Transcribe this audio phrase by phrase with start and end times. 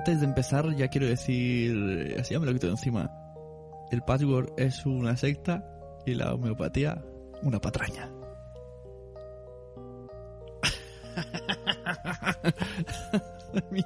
[0.00, 3.10] antes de empezar ya quiero decir, así ya me lo quito de encima.
[3.90, 5.62] El patchwork es una secta
[6.06, 7.04] y la homeopatía
[7.42, 8.10] una patraña.
[13.70, 13.84] Me.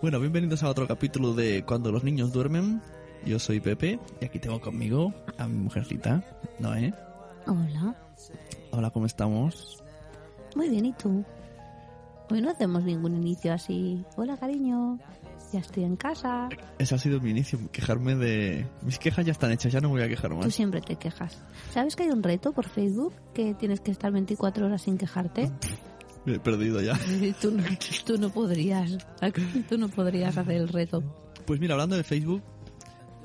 [0.00, 2.82] Bueno, bienvenidos a otro capítulo de Cuando los niños duermen.
[3.24, 6.24] Yo soy Pepe y aquí tengo conmigo a mi mujercita,
[6.58, 6.92] Noé.
[7.46, 7.94] Hola.
[8.72, 9.82] Hola, ¿cómo estamos?
[10.56, 11.24] Muy bien, ¿y tú?
[12.30, 14.04] Hoy no hacemos ningún inicio así.
[14.16, 14.98] Hola, cariño.
[15.52, 16.48] Ya estoy en casa.
[16.78, 18.66] Ese ha sido mi inicio, quejarme de...
[18.82, 20.54] Mis quejas ya están hechas, ya no me voy a quejar Tú más.
[20.54, 21.42] siempre te quejas.
[21.70, 25.50] ¿Sabes que hay un reto por Facebook que tienes que estar 24 horas sin quejarte?
[26.24, 26.98] Me he perdido ya.
[27.40, 27.64] Tú, no,
[28.06, 28.96] tú no podrías.
[29.68, 31.02] Tú no podrías hacer el reto.
[31.44, 32.40] Pues mira, hablando de Facebook,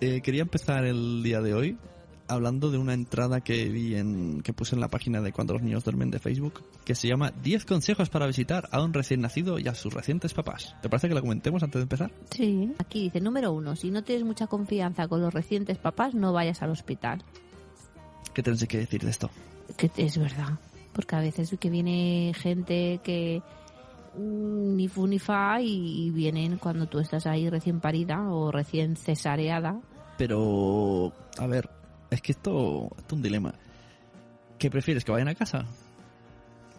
[0.02, 1.78] eh, quería empezar el día de hoy
[2.28, 5.62] hablando de una entrada que vi en que puse en la página de Cuando los
[5.62, 9.60] niños duermen de Facebook, que se llama 10 consejos para visitar a un recién nacido
[9.60, 10.76] y a sus recientes papás.
[10.82, 12.12] ¿Te parece que la comentemos antes de empezar?
[12.32, 12.74] Sí.
[12.80, 16.62] Aquí dice, número uno, si no tienes mucha confianza con los recientes papás, no vayas
[16.62, 17.24] al hospital.
[18.34, 19.30] ¿Qué tienes que decir de esto?
[19.78, 20.60] Que es verdad.
[20.94, 23.42] Porque a veces que viene gente que
[24.16, 28.96] ni fu ni fa y, y vienen cuando tú estás ahí recién parida o recién
[28.96, 29.80] cesareada.
[30.18, 31.70] Pero, a ver,
[32.10, 33.54] es que esto, esto es un dilema.
[34.58, 35.66] ¿Qué prefieres, que vayan a casa?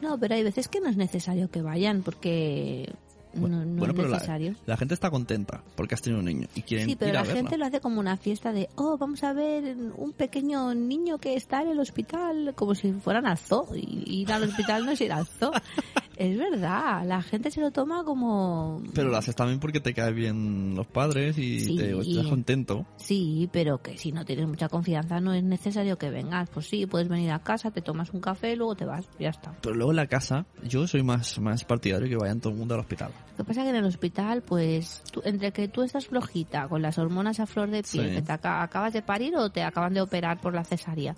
[0.01, 2.93] No, pero hay veces que no es necesario que vayan porque
[3.35, 4.55] Bueno, no, no bueno, es pero necesario.
[4.67, 7.25] la gente está contenta porque has tenido un niño y quieren Sí, pero ir la
[7.25, 11.35] gente lo hace como una fiesta de, oh, vamos a ver un pequeño niño que
[11.35, 13.67] está en el hospital, como si fueran al zoo.
[13.75, 15.53] Y ir al hospital no es ir al zoo.
[16.19, 18.83] es verdad, la gente se lo toma como...
[18.93, 21.77] Pero lo haces también porque te caen bien los padres y Sí.
[21.77, 22.85] te estás contento.
[22.97, 26.51] Sí, pero que si no tienes mucha confianza no es necesario que vengas.
[26.51, 29.55] Pues sí, puedes venir a casa, te tomas un café, luego te vas, ya está.
[29.63, 32.75] Pero luego en la casa, yo soy más, más partidario que vayan todo el mundo
[32.75, 33.13] al hospital.
[33.37, 36.67] Lo que pasa es que en el hospital, pues, tú- entre que tú estás flojita,
[36.69, 38.15] con las hormonas a flor de piel, Sí.
[38.17, 41.15] que te aca- acabas de parir o te acaban de operar por la cesárea,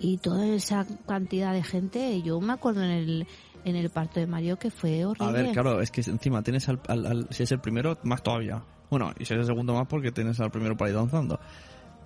[0.00, 3.26] y toda esa cantidad de gente, yo me acuerdo en el,
[3.64, 5.26] en el parto de Mario que fue horrible.
[5.28, 8.22] A ver, claro, es que encima tienes al, al- al- si es el primero, más
[8.22, 8.62] todavía.
[8.90, 11.38] Bueno, y si es el segundo más porque tienes al primero para ir danzando.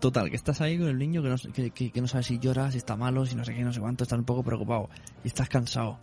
[0.00, 2.38] Total, que estás ahí con el niño que no, que, que, que no sabe si
[2.40, 4.88] llora, si está malo, si no sé qué, no sé cuánto, estás un poco preocupado.
[5.22, 5.98] Y estás cansado.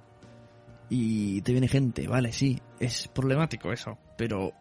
[0.89, 4.53] Y te viene gente, vale, sí, es problemático eso, pero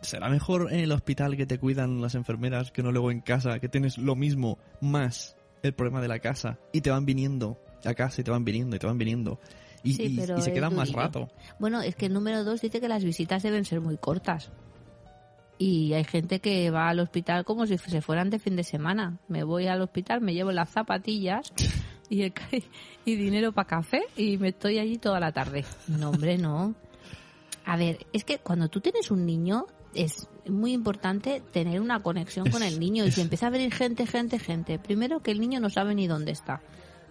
[0.00, 3.60] será mejor en el hospital que te cuidan las enfermeras que no luego en casa,
[3.60, 7.94] que tienes lo mismo, más el problema de la casa, y te van viniendo a
[7.94, 9.38] casa y te van viniendo y te van viniendo.
[9.86, 11.28] Y, Sí, y- pero y se quedan más rato.
[11.58, 14.50] Bueno, es que el número dos dice que las visitas deben ser muy cortas.
[15.58, 19.18] Y hay gente que va al hospital como si se fueran de fin de semana.
[19.28, 21.52] Me voy al hospital, me llevo las zapatillas
[22.10, 22.32] y, el
[23.06, 25.64] y dinero para café y me estoy allí toda la tarde.
[25.88, 26.74] No, hombre, no.
[27.64, 32.50] A ver, es que cuando tú tienes un niño es muy importante tener una conexión
[32.50, 33.06] con el niño.
[33.06, 34.78] Y si empieza a venir gente, gente, gente.
[34.78, 36.60] Primero que el niño no sabe ni dónde está.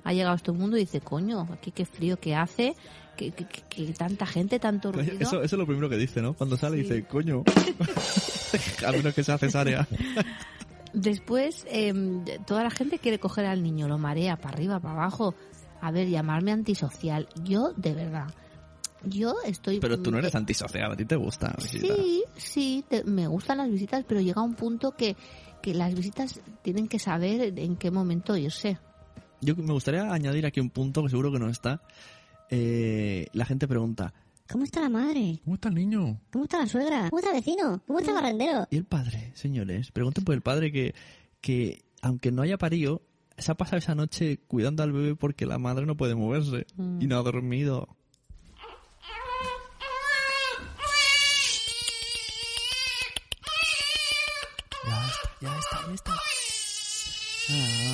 [0.05, 2.75] Ha llegado a este mundo y dice, coño, aquí qué frío que hace,
[3.17, 5.11] que, que- que- que tanta gente, tanto ruido.
[5.19, 6.33] Eso, eso es lo primero que dice, ¿no?
[6.33, 6.83] Cuando sale Sí.
[6.83, 7.43] dice, coño.
[8.87, 9.87] a menos que sea cesárea.
[10.93, 15.35] Después, em, toda la gente quiere coger al niño, lo marea para arriba, para abajo.
[15.81, 17.27] A ver, llamarme antisocial.
[17.43, 18.27] Yo, de verdad,
[19.03, 19.79] yo estoy...
[19.79, 21.53] Pero tú no eres antisocial, a ti te gusta.
[21.61, 21.97] visitar.
[21.97, 25.17] Sí, sí, te- me gustan las visitas, pero llega un punto que,
[25.61, 28.77] que las visitas tienen que saber en qué momento irse.
[29.41, 31.81] Yo me gustaría añadir aquí un punto que seguro que no está.
[32.49, 34.13] Eh, la gente pregunta,
[34.47, 35.39] ¿Cómo está la madre?
[35.43, 36.21] ¿cómo está el niño?
[36.31, 37.09] ¿Cómo está la suegra?
[37.09, 37.81] ¿Cómo está el vecino?
[37.87, 38.67] ¿Cómo está el barrendero?
[38.69, 39.91] ¿Y el padre, señores?
[39.91, 40.93] Pregunten por el padre que,
[41.41, 43.01] que aunque no haya parido,
[43.37, 47.01] se ha pasado esa noche cuidando al bebé porque la madre no puede moverse Mm.
[47.01, 47.95] y no ha dormido.
[54.87, 56.13] Ya está, ya está, ya está.
[57.47, 57.84] El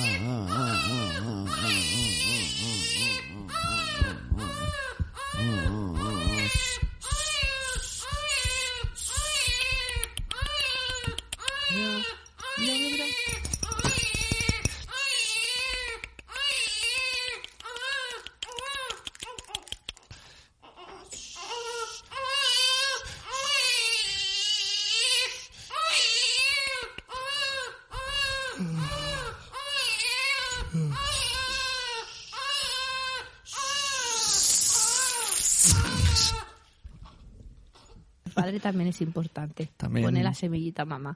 [38.62, 39.70] también es importante.
[39.76, 40.06] También.
[40.06, 41.14] Pone la semillita mamá.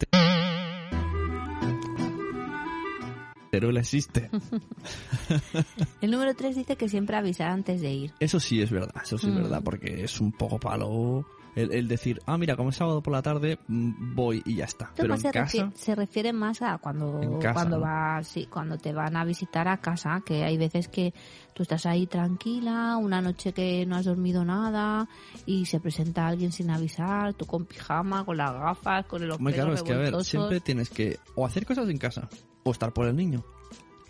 [3.51, 4.29] Teruel existe.
[6.03, 8.13] El número 3 dice que siempre avisar antes de ir.
[8.21, 9.37] Eso sí es verdad, eso sí es Mm.
[9.37, 11.25] verdad, porque es un poco palo
[11.57, 14.67] el, el decir, ah, mira, como es sábado por la tarde, mm, voy y ya
[14.67, 14.93] está.
[14.95, 17.83] Pero en se, casa, refiere, se refiere más a cuando, casa, cuando, ¿no?
[17.83, 21.15] va, sí, cuando te van a visitar a casa, que hay veces que
[21.55, 25.09] tú estás ahí tranquila, una noche que no has dormido nada
[25.47, 29.55] y se presenta alguien sin avisar, tú con pijama, con las gafas, con el Muy
[29.55, 32.29] claro, es que a ver, siempre tienes que o hacer cosas en casa,
[32.65, 33.43] o estar por el niño,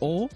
[0.00, 0.28] o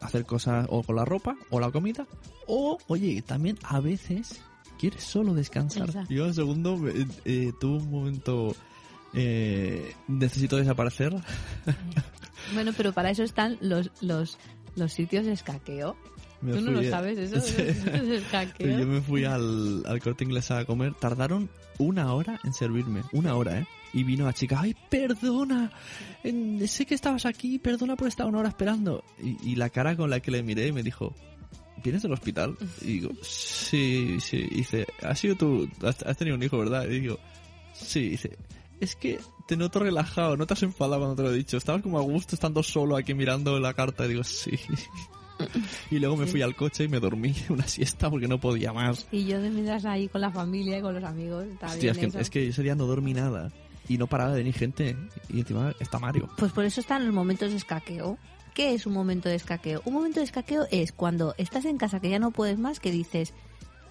[0.00, 2.04] hacer cosas o con la ropa, o la comida,
[2.48, 4.40] o, oye, también a veces
[4.78, 5.88] quieres solo descansar.
[5.88, 6.12] Exacto.
[6.14, 8.54] Yo, el segundo, eh, eh, tuve un momento,
[9.14, 11.12] eh, necesito desaparecer.
[12.54, 14.38] Bueno, pero para eso están los, los,
[14.76, 15.96] los sitios de escaqueo.
[16.40, 17.62] Me Tú no lo a- sabes, eso, Sí.
[17.62, 18.08] los sitios
[18.58, 20.94] de Yo me fui al, al corte inglés a comer.
[20.94, 23.02] Tardaron una hora en servirme.
[23.12, 23.66] Una hora, ¿eh?
[23.92, 25.72] Y vino la chica, ay, perdona.
[26.24, 29.04] en- sé que estabas aquí, perdona por estar una hora esperando.
[29.22, 31.14] Y, y la cara con la que le miré me dijo,
[31.82, 32.56] ¿vienes del hospital?
[32.82, 34.48] Y digo, sí, sí.
[34.50, 36.84] Y dice, has sido tú, has, has tenido un hijo, ¿verdad?
[36.84, 37.18] Y digo,
[37.72, 38.00] sí.
[38.00, 38.36] Y dice,
[38.80, 41.56] es que te noto relajado, no te has enfadado cuando te lo he dicho.
[41.56, 44.04] Estabas como a gusto estando solo aquí mirando la carta.
[44.04, 44.52] Y digo, sí.
[45.90, 49.06] Y luego me fui al coche y me dormí una siesta porque no podía más.
[49.12, 51.46] Y yo de mientras ahí con la familia y con los amigos.
[51.62, 52.18] Hostia, es que, eso.
[52.18, 53.52] es que ese día no dormí nada.
[53.88, 54.96] Y no paraba de venir gente.
[55.28, 56.28] Y encima está Mario.
[56.36, 58.18] Pues por eso están los momentos de escaqueo.
[58.54, 59.82] ¿Qué es un momento de escaqueo?
[59.84, 62.90] Un momento de escaqueo es cuando estás en casa que ya no puedes más, que
[62.90, 63.34] dices,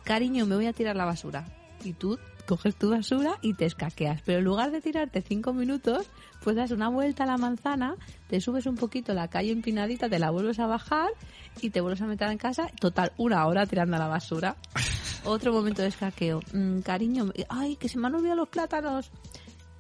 [0.04, 1.46] cariño, me voy a tirar la basura.
[1.84, 2.18] Y tú
[2.48, 4.22] coges tu basura y te escaqueas.
[4.26, 6.08] Pero en lugar de tirarte cinco minutos,
[6.44, 7.96] pues das una vuelta a la manzana,
[8.28, 11.10] te subes un poquito la calle empinadita, te la vuelves a bajar
[11.62, 12.68] y te vuelves a meter en casa.
[12.80, 14.56] Total, una hora tirando a la basura.
[15.26, 16.40] Otro momento de escaqueo.
[16.54, 19.12] Mm, cariño, ay, que se me han olvidado los plátanos.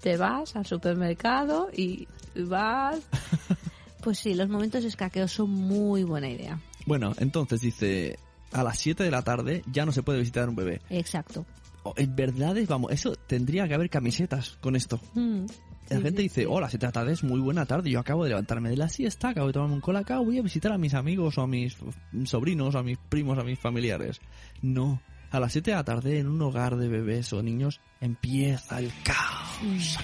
[0.01, 2.99] Te vas al supermercado y vas
[4.07, 6.57] pues sí, los momentos de escaqueo son muy buena idea.
[6.85, 8.17] Bueno, entonces dice,
[8.53, 10.79] a las 7 de la tarde ya no se puede visitar un bebé.
[10.89, 11.45] Exacto.
[11.83, 15.01] Oh, En verdad, es- vamos, eso tendría que haber camisetas con esto.
[15.13, 15.45] Mm,
[15.89, 16.47] La sí, gente sí, dice, sí.
[16.49, 17.89] hola, 7 de la tarde es muy buena tarde.
[17.91, 20.71] Yo acabo de levantarme de la siesta, acabo de tomarme un colacao, voy a visitar
[20.71, 21.75] a mis amigos o a mis
[22.23, 24.21] sobrinos, a mis primos, a mis familiares.
[24.61, 25.01] No.
[25.31, 28.89] A las 7 de la tarde, en un hogar de bebés o niños, empieza el
[29.03, 29.59] caos.
[29.77, 29.97] Es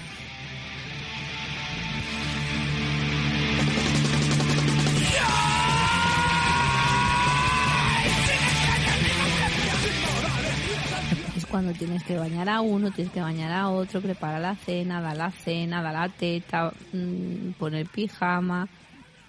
[11.54, 15.16] cuando tienes que bañar a uno, tienes que bañar a otro, preparar la cena, dar
[15.16, 18.68] la cena, dar la teta, mm, poner pijama.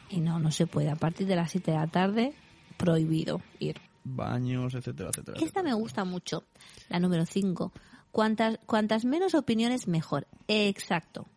[0.09, 0.89] Y no, no se puede.
[0.89, 2.33] A partir de las 7 de la tarde,
[2.77, 3.79] prohibido ir.
[4.03, 5.37] Baños, etcétera, etcétera.
[5.39, 6.45] Esta me gusta mucho,
[6.89, 7.71] la número 5.
[8.11, 10.25] Cuantas, cuantas menos opiniones, mejor.
[10.47, 11.27] Exacto.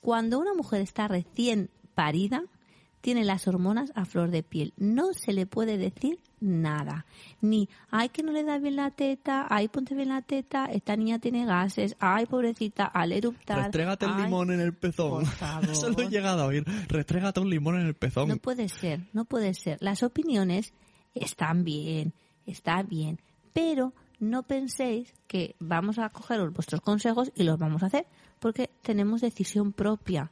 [0.00, 2.44] Cuando una mujer está recién parida,
[3.00, 4.72] tiene las hormonas a flor de piel.
[4.76, 7.06] No se le puede decir nada.
[7.40, 10.96] Ni, ay, que no le da bien la teta, ay, ponte bien la teta, esta
[10.96, 13.58] niña tiene gases, ay, pobrecita, al eruptar.
[13.58, 14.22] Restrégate el ay".
[14.24, 15.24] limón en el pezón.
[15.24, 15.70] Por favor.
[15.70, 16.64] Eso lo he llegado a oír.
[16.88, 18.28] Restrégate un limón en el pezón.
[18.28, 19.78] No puede ser, no puede ser.
[19.80, 20.72] Las opiniones
[21.14, 22.12] están bien,
[22.46, 23.20] está bien,
[23.52, 28.06] pero no penséis que vamos a coger vuestros consejos y los vamos a hacer,
[28.38, 30.30] porque tenemos decisión propia.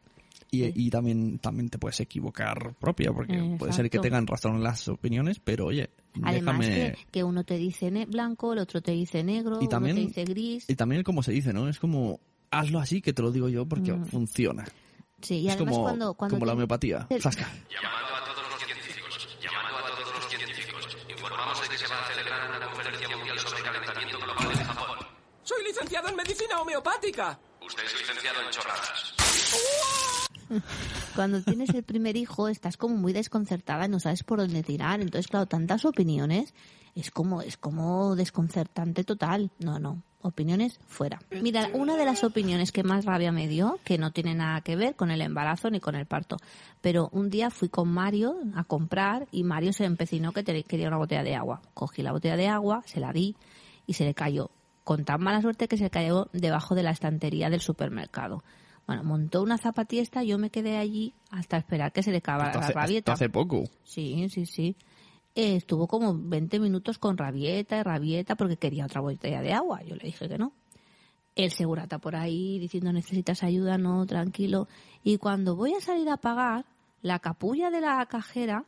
[0.51, 4.03] Y, y también, también te puedes equivocar propia, porque puede ser que Exacto.
[4.03, 5.91] tengan razón las opiniones, pero oye,
[6.23, 6.93] Además déjame...
[6.93, 10.09] que, que uno te dice blanco, el otro te dice negro, Y también- uno te
[10.21, 10.65] dice gris.
[10.71, 11.69] Y también como se dice, ¿no?
[11.69, 12.21] Es como,
[12.51, 14.07] hazlo así, que te lo digo yo, porque Mm.
[14.07, 14.65] funciona.
[15.21, 17.07] Sí, y es además como, cuando, cuando como la te- homeopatía.
[17.09, 17.51] te- Zasca.
[17.69, 20.97] Llamando a todos los científicos, llamando a todos los científicos.
[21.11, 24.99] Informamos de que se va a celebrar una conferencia mundial sobre calentamiento global en Japón.
[25.43, 27.39] Soy licenciado en medicina homeopática.
[27.67, 30.16] Usted es licenciado en chorradas.
[31.15, 35.01] cuando tienes el primer hijo estás como muy desconcertada y no sabes por dónde tirar.
[35.01, 36.55] Entonces, claro, tantas opiniones
[36.95, 39.51] es como, es como desconcertante total.
[39.59, 40.03] No, no.
[40.23, 41.21] Opiniones fuera.
[41.31, 44.75] Mira, una de las opiniones que más rabia me dio, que no tiene nada que
[44.75, 46.37] ver con el embarazo ni con el parto,
[46.81, 50.97] pero un día fui con Mario a comprar y Mario se empecinó que quería una
[50.97, 51.63] botella de agua.
[51.75, 53.37] Cogí la botella de agua, se la di
[53.87, 54.51] y se le cayó.
[54.83, 58.43] Con tan mala suerte que se cayó debajo de la estantería del supermercado.
[58.87, 62.71] Bueno, montó una zapatiesta, yo me quedé allí hasta esperar que se le acabara la
[62.71, 63.13] rabieta.
[63.13, 63.65] hace poco.
[63.83, 64.77] Sí, sí, sí.
[65.35, 69.83] Eh, estuvo como 20 minutos con rabieta y rabieta porque quería otra botella de agua.
[69.83, 70.53] Yo le dije que no.
[71.35, 74.69] El segurata por ahí diciendo necesitas ayuda, no, tranquilo.
[75.03, 76.65] Y cuando voy a salir a pagar,
[77.03, 78.65] la capulla de la cajera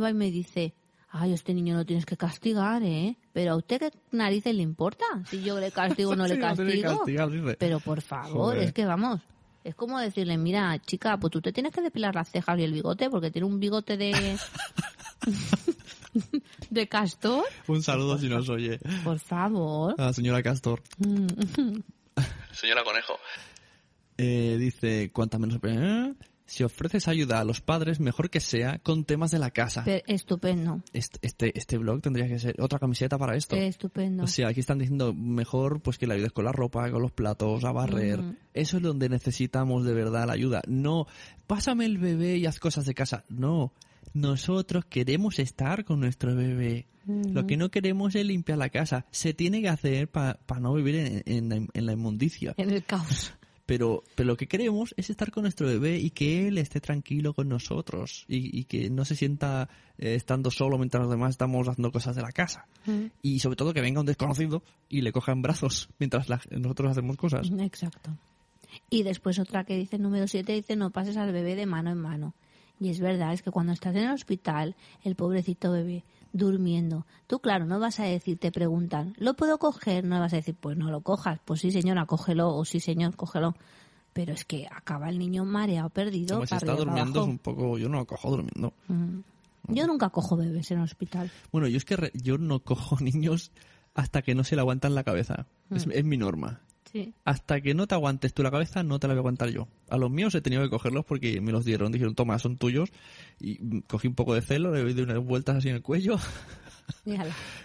[0.00, 0.72] va y me dice,
[1.10, 3.16] ay, este niño lo tienes que castigar, ¿eh?
[3.34, 6.46] Pero a usted qué narices le importa si yo le castigo o no le no
[6.46, 6.98] castigo.
[6.98, 7.56] castigar.
[7.58, 8.62] Pero por favor, Joder.
[8.62, 9.20] es que vamos,
[9.66, 12.72] Es como decirle, mira, chica, pues tú te tienes que depilar las cejas y el
[12.72, 14.38] bigote porque tiene un bigote de...
[16.70, 17.44] de castor.
[17.66, 18.78] Un saludo si nos oye.
[19.02, 19.96] Por favor.
[19.98, 20.80] A la señora Castor.
[22.52, 23.18] Señora Conejo.
[24.16, 25.58] Eh, dice, cuanta menos...
[26.46, 29.82] Si ofreces ayuda a los padres, mejor que sea con temas de la casa.
[29.84, 30.80] Pe- estupendo.
[30.92, 33.56] Este, este, este blog tendría que ser otra camiseta para esto.
[33.56, 34.22] Estupendo.
[34.24, 37.10] O sea, aquí están diciendo mejor pues que le ayudes con la ropa, con los
[37.12, 38.20] platos, a barrer.
[38.54, 40.62] Eso es donde necesitamos de verdad la ayuda.
[40.68, 41.06] No,
[41.48, 43.24] pásame el bebé y haz cosas de casa.
[43.28, 43.72] No,
[44.14, 46.86] nosotros queremos estar con nuestro bebé.
[47.06, 49.06] Lo que no queremos es limpiar la casa.
[49.12, 51.22] Se tiene que hacer para no vivir en,
[51.52, 52.54] en en la inmundicia.
[52.56, 53.32] En el caos.
[53.66, 57.34] Pero, pero lo que queremos es estar con nuestro bebé y que él esté tranquilo
[57.34, 59.68] con nosotros y, y que no se sienta
[59.98, 62.66] eh, estando solo mientras los demás estamos haciendo cosas de la casa.
[63.22, 66.92] Y sobre todo que venga un desconocido y le coja en brazos mientras la- nosotros
[66.92, 67.50] hacemos cosas.
[67.60, 68.16] Exacto.
[68.88, 71.98] Y después otra que dice, número 7, dice, no pases al bebé de mano en
[71.98, 72.34] mano.
[72.78, 76.04] Y es verdad, es que cuando estás en el hospital, el pobrecito bebé
[76.36, 80.04] durmiendo, tú claro, no vas a decir, te preguntan, ¿lo puedo coger?
[80.04, 83.16] No vas a decir, pues no lo cojas, pues sí señora, cógelo, o sí señor,
[83.16, 83.54] cógelo.
[84.12, 86.36] Pero es que acaba el niño mareado, perdido.
[86.36, 87.76] Como si está durmiendo es un poco...
[87.76, 88.72] Yo no lo cojo durmiendo.
[88.88, 89.18] Mm.
[89.68, 91.30] Yo nunca cojo bebés en el hospital.
[91.52, 93.52] Bueno, yo es que re- yo no cojo niños
[93.94, 95.46] hasta que no se le aguantan la cabeza.
[95.70, 96.60] Es, es mi norma.
[96.92, 97.12] Sí.
[97.24, 99.68] Hasta que no te aguantes tú la cabeza, no te la voy a aguantar yo.
[99.90, 101.92] A los míos he tenido que cogerlos porque me los dieron.
[101.92, 102.90] Dijeron, toma, son tuyos.
[103.40, 106.16] Y mm, cogí un poco de celo, le di unas vueltas así en el cuello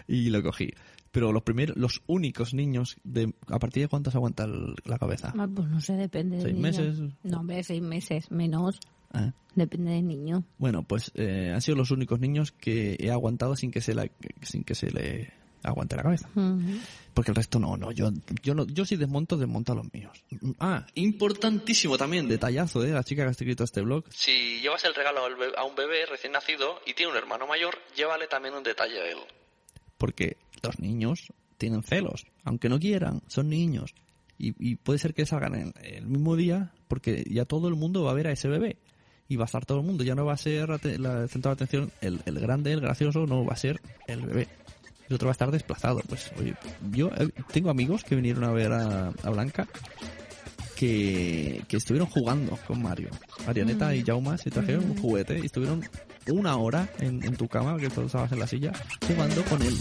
[0.07, 0.69] y lo cogí.
[1.11, 5.33] Pero los primeros, los únicos niños, de ¿a partir de cuántos aguanta el- la cabeza?
[5.37, 6.63] Ah, Pues no sé, depende del ¿Seis niño.
[6.63, 6.99] meses?
[7.23, 8.79] No, hombre, seis meses, menos.
[9.13, 9.33] Ah.
[9.55, 10.45] Depende del niño.
[10.57, 14.09] Bueno, pues eh, han sido los únicos niños que he aguantado sin que se, la,
[14.41, 16.29] sin que se le aguante la cabeza.
[17.13, 18.09] Porque el resto no, no, yo,
[18.41, 20.23] yo no, yo si desmonto, desmonto a los míos.
[20.59, 24.05] Ah, importantísimo también, detallazo de la chica que ha escrito este blog.
[24.09, 25.21] Si llevas el regalo
[25.57, 29.09] a un bebé recién nacido y tiene un hermano mayor, llévale también un detalle a
[29.09, 29.17] él.
[29.97, 33.93] Porque los niños tienen celos, aunque no quieran, son niños.
[34.37, 38.03] Y, y puede ser que salgan en el mismo día, porque ya todo el mundo
[38.03, 38.77] va a ver a ese bebé.
[39.27, 40.67] Y va a estar todo el mundo, ya no va a ser
[40.99, 44.21] la, el centro de atención el, el grande, el gracioso, no, va a ser el
[44.23, 44.47] bebé.
[45.11, 45.99] El otro va a estar desplazado.
[46.07, 46.55] Pues, oye,
[46.93, 49.67] yo eh, tengo amigos que vinieron a ver a, a Blanca
[50.77, 53.09] que, que estuvieron jugando con Mario.
[53.45, 55.83] Arianeta y Jauma se trajeron un juguete y estuvieron
[56.29, 58.71] una hora en, en tu cama, que tú estabas en la silla,
[59.05, 59.77] jugando con él.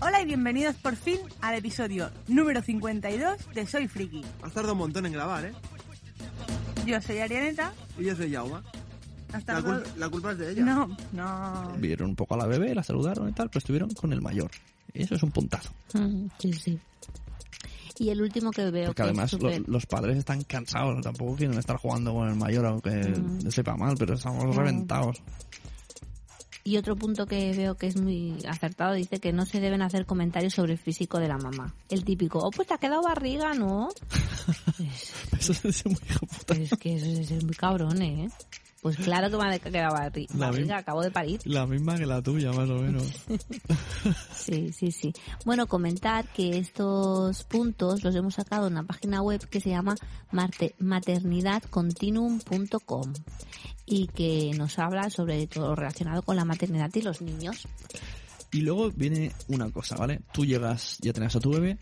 [0.00, 4.22] Hola y bienvenidos por fin al episodio número 52 de Soy Friki.
[4.42, 5.52] Has tardado un montón en grabar, ¿eh?
[6.84, 7.72] Yo soy Arianeta.
[7.98, 8.62] Y yo soy Yauma.
[9.32, 9.84] Hasta La, luego.
[9.84, 10.64] cul- la culpa es de ella.
[10.64, 11.72] No, no.
[11.78, 14.50] Vieron un poco a la bebé, la saludaron y tal, pero estuvieron con el mayor.
[14.94, 15.70] Y eso es un puntazo.
[15.94, 16.78] Mm, Sí, sí.
[17.98, 21.00] Y el último que veo Porque que además es lo- súper- los padres están cansados,
[21.02, 23.50] tampoco quieren estar jugando con el mayor, aunque Mm.
[23.50, 25.16] sepa mal, pero estamos reventados.
[26.62, 30.04] Y otro punto que veo que es muy acertado dice que no se deben hacer
[30.04, 31.72] comentarios sobre el físico de la mamá.
[31.88, 33.88] El típico, oh, pues te ha quedado barriga, ¿no?
[34.80, 35.12] es,
[35.50, 36.54] Eso es muy hijo puta.
[36.54, 38.28] es que eso es, es muy cabrón, ¿eh?
[38.82, 41.40] Pues claro que me ha quedado barri- La acabo de parir.
[41.44, 43.02] La misma que la tuya, más o menos.
[44.36, 45.12] Sí, sí, sí.
[45.44, 49.96] Bueno, comentar que estos puntos los hemos sacado de una página web que se llama
[50.30, 53.12] maternidadcontinuum.com
[53.86, 57.66] y que nos habla sobre todo lo relacionado con la maternidad y los niños.
[58.52, 60.20] Y luego viene una cosa, ¿vale?
[60.32, 61.78] Tú llegas, ya tienes a tu bebé,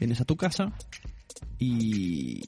[0.00, 0.72] vienes a tu casa
[1.58, 2.42] y,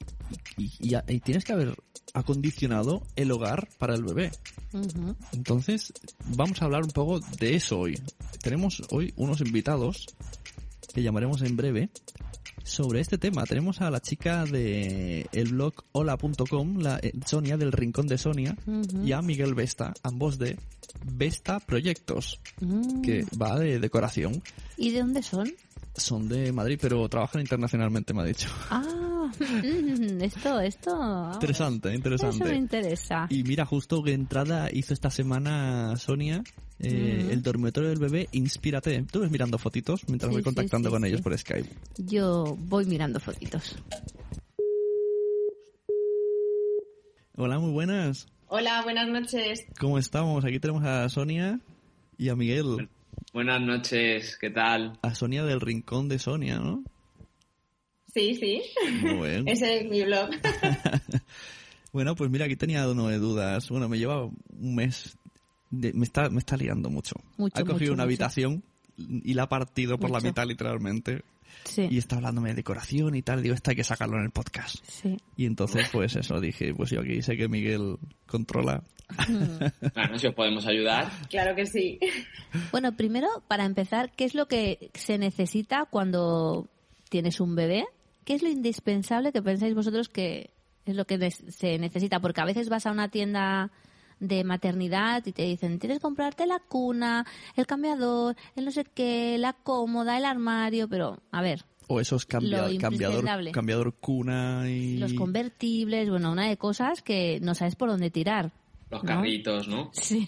[0.57, 1.75] y, y- y tienes que haber
[2.13, 4.31] acondicionado el hogar para el bebé.
[5.33, 5.93] Entonces,
[6.35, 7.99] vamos a hablar un poco de eso hoy.
[8.41, 10.07] Tenemos hoy unos invitados
[10.93, 11.89] que llamaremos en breve
[12.63, 13.43] sobre este tema.
[13.45, 18.55] Tenemos a la chica de el blog hola.com, la eh, Sonia del Rincón de Sonia,
[19.03, 20.57] y a Miguel Vesta, ambos de
[21.05, 23.01] Vesta Proyectos, Mm.
[23.01, 24.41] que va de decoración.
[24.77, 25.51] ¿Y de dónde son?
[25.95, 28.49] Son de Madrid, pero trabajan internacionalmente, me ha dicho.
[28.69, 28.83] Ah,
[29.39, 30.91] mm, esto, esto.
[30.99, 32.55] ah, Interesante, Eso me interesante.
[32.55, 33.27] interesa.
[33.29, 36.43] Y mira, justo que entrada hizo esta semana Sonia
[36.79, 37.31] eh, Mm.
[37.31, 39.03] el dormitorio del bebé Inspírate.
[39.11, 41.07] Tú ves mirando fotitos mientras Sí, voy sí, contactando sí, con sí.
[41.09, 41.69] ellos por Skype.
[41.97, 43.75] Yo voy mirando fotitos.
[47.35, 48.27] Hola, muy buenas.
[48.47, 49.65] Hola, buenas noches.
[49.79, 50.43] ¿Cómo estamos?
[50.45, 51.59] Aquí tenemos a Sonia
[52.17, 52.89] y a Miguel.
[53.33, 54.97] Buenas noches, ¿qué tal?
[55.01, 56.83] A Sonia del Rincón de Sonia, ¿no?
[58.13, 58.61] Sí, sí,
[59.03, 59.43] Muy bien.
[59.47, 60.29] ese es mi blog.
[61.91, 63.67] Bueno, pues mira, aquí tenía uno de dudas.
[63.69, 65.17] Bueno, me lleva un mes.
[65.71, 67.15] de- me, está, me está liando mucho.
[67.37, 68.03] Mucho, ha cogido mucho, una mucho.
[68.03, 68.63] habitación
[68.97, 71.23] y la ha partido por la mitad, literalmente.
[71.65, 71.87] Sí.
[71.89, 73.41] y está hablándome de decoración y tal.
[73.41, 74.75] Digo, esto hay que sacarlo en el podcast.
[74.87, 75.17] Sí.
[75.35, 77.97] Y entonces, pues eso, dije, pues yo aquí sé que Miguel
[78.27, 78.83] controla.
[79.95, 81.11] Bueno, si os podemos ayudar.
[81.29, 81.97] Claro que sí.
[82.71, 86.69] Bueno, primero, para empezar, ¿qué es lo que se necesita cuando
[87.09, 87.85] tienes un bebé?
[88.25, 90.51] ¿Qué es lo indispensable que pensáis vosotros que
[90.85, 92.19] es lo que se necesita?
[92.19, 93.71] Porque a veces vas a una tienda
[94.19, 98.83] de maternidad y te dicen, tienes que comprarte la cuna, el cambiador, el no sé
[98.83, 103.51] qué, la cómoda, el armario, pero a ver, O esos cambiador, imprescindible.
[103.51, 104.97] cambiador cuna y...
[104.97, 108.51] los convertibles, bueno, una de cosas que no sabes por dónde tirar.
[108.91, 109.07] Los ¿no?
[109.07, 109.91] carritos, ¿no?
[109.93, 110.27] Sí,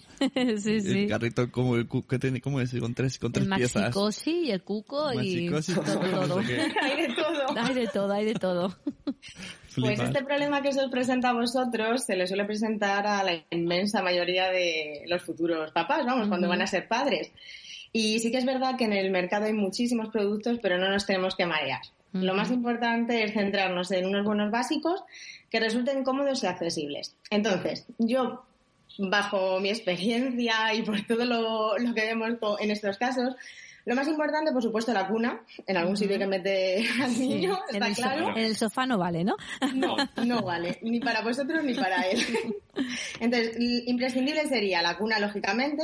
[0.58, 1.02] sí, sí.
[1.02, 2.72] El carrito como el cu- que tiene, ¿cómo es?
[2.78, 3.82] Con tres, con tres El piezas.
[3.82, 6.60] maxicosi y el cuco y todo, no sé.
[6.80, 7.56] Hay de todo.
[7.58, 8.76] Hay de todo, hay de todo.
[9.80, 13.32] Pues este problema que se os presenta a vosotros se le suele presentar a la
[13.50, 16.52] inmensa mayoría de los futuros papás, vamos, cuando Ujú.
[16.52, 17.32] van a ser padres.
[17.92, 21.04] Y sí que es verdad que en el mercado hay muchísimos productos, pero no nos
[21.06, 21.80] tenemos que marear.
[22.12, 25.00] Lo más importante es centrarnos en unos buenos básicos
[25.50, 27.16] que resulten cómodos y accesibles.
[27.30, 28.44] Entonces, yo,
[28.98, 32.30] bajo mi experiencia y por todo lo, lo que vemos
[32.60, 33.34] en estos casos,
[33.84, 37.92] lo más importante, por supuesto, la cuna, en algún sitio que mete al niño, está
[37.92, 38.30] claro.
[38.30, 39.36] en el sofá no vale, ¿no?
[39.74, 42.20] No, no vale, ni para vosotros ni para él.
[43.20, 45.82] Entonces, imprescindible sería la cuna, lógicamente,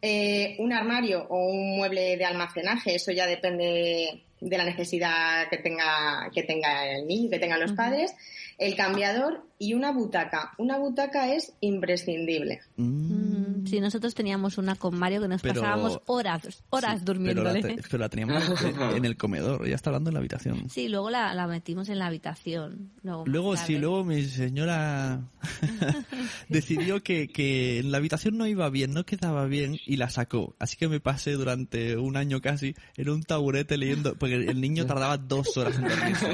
[0.00, 5.58] eh, un armario o un mueble de almacenaje, eso ya depende de la necesidad que
[5.58, 8.14] tenga, que tenga el niño, que tengan los padres,
[8.58, 10.52] el cambiador y una butaca.
[10.58, 12.60] Una butaca es imprescindible.
[12.76, 13.25] Mm.
[13.66, 17.60] Sí, nosotros teníamos una con Mario que nos Pero- pasábamos horas, horas Sí, durmiéndole.
[17.60, 18.44] Pero la, te- pero la teníamos
[18.96, 20.68] en, el comedor, ella está hablando en la habitación.
[20.70, 22.90] Sí, luego la, la metimos en la habitación.
[23.02, 25.20] Luego, Luego, sí, luego mi señora
[26.48, 30.54] decidió que, que en la habitación no iba bien, no quedaba bien y la sacó.
[30.58, 34.86] Así que me pasé durante un año casi en un taburete leyendo, porque el niño
[34.86, 36.26] tardaba dos horas en dormirse.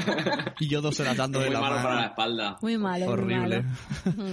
[0.59, 1.87] Y yo dos horas dándole Muy la malo mano.
[1.87, 2.57] para la espalda.
[2.61, 3.61] Muy malo, muy Horrible.
[3.63, 3.75] malo.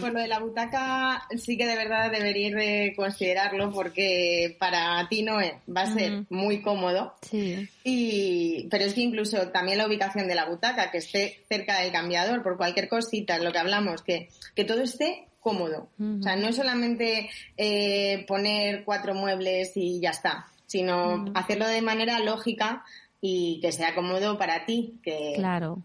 [0.01, 5.23] Pues lo de la butaca sí que de verdad deberíais de considerarlo porque para ti
[5.23, 7.15] no es, va a ser muy cómodo.
[7.23, 7.69] Sí.
[7.85, 11.93] Y, pero es que incluso también la ubicación de la butaca, que esté cerca del
[11.93, 15.89] cambiador, por cualquier cosita, es lo que hablamos, que, que todo esté cómodo.
[15.99, 21.83] O sea, no es solamente eh, poner cuatro muebles y ya está, sino hacerlo de
[21.83, 22.85] manera lógica
[23.21, 25.83] y que sea cómodo para ti, que Claro.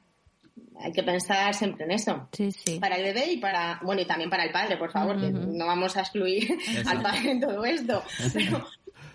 [0.79, 2.27] Hay que pensar siempre en eso.
[2.31, 2.79] Sí, sí.
[2.79, 5.65] Para el bebé y para, bueno, y también para el padre, por favor, que no
[5.65, 6.57] vamos a excluir
[6.87, 8.03] al padre en todo esto.
[8.33, 8.67] Pero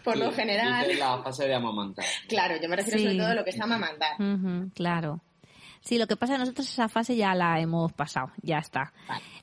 [0.04, 2.04] por lo general, la fase de amamantar.
[2.28, 3.04] claro, yo me refiero Sí.
[3.04, 4.16] sobre todo a lo que es amamantar.
[4.74, 5.20] Claro.
[5.82, 8.92] Sí, lo que pasa nosotros esa fase ya la hemos pasado, ya está.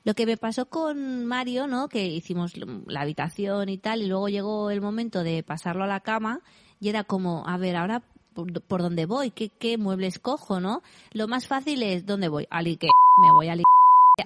[0.04, 1.88] Lo que me pasó con Mario, ¿no?
[1.88, 5.98] Que hicimos la habitación y tal, y luego llegó el momento de pasarlo a la
[6.00, 6.40] cama
[6.80, 8.02] y era como, a ver, ahora
[8.38, 10.82] por, por dónde voy, ¿Qué, qué muebles cojo, ¿no?
[11.12, 12.46] Lo más fácil es, ¿dónde voy?
[12.50, 12.90] Al Ikea.
[13.22, 13.64] Me voy al Ikea.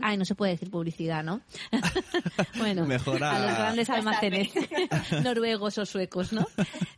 [0.03, 1.41] Ay, no se puede decir publicidad, ¿no?
[2.59, 4.51] bueno, Mejor a- a los grandes almacenes
[5.25, 6.47] noruegos o suecos, ¿no?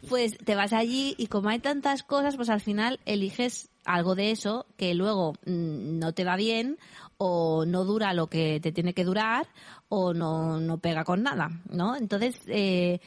[0.09, 4.31] Pues te vas allí y como hay tantas cosas, pues al final eliges algo de
[4.33, 6.79] eso que luego mm, no te va bien
[7.19, 9.47] o no dura lo que te tiene que durar
[9.89, 11.95] o no, no pega con nada, ¿no?
[11.97, 13.01] Entonces, eh,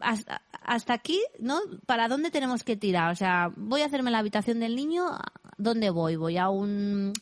[0.00, 1.60] hasta, hasta aquí, ¿no?
[1.86, 3.12] ¿Para dónde tenemos que tirar?
[3.12, 5.06] O sea, voy a hacerme la habitación del niño,
[5.58, 6.16] ¿dónde voy?
[6.16, 7.12] Voy a un,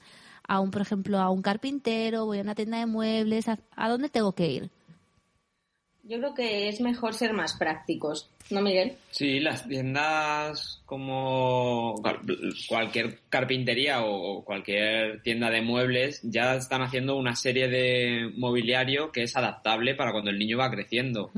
[0.47, 3.89] a un, por ejemplo, a un carpintero, voy a una tienda de muebles, ¿a, a
[3.89, 4.71] dónde tengo que ir?
[6.03, 8.93] Yo creo que es mejor ser más prácticos, ¿no, Miguel?
[9.11, 12.21] Sí, las tiendas como cual-
[12.69, 19.23] cualquier carpintería o cualquier tienda de muebles ya están haciendo una serie de mobiliario que
[19.25, 21.31] es adaptable para cuando el niño va creciendo.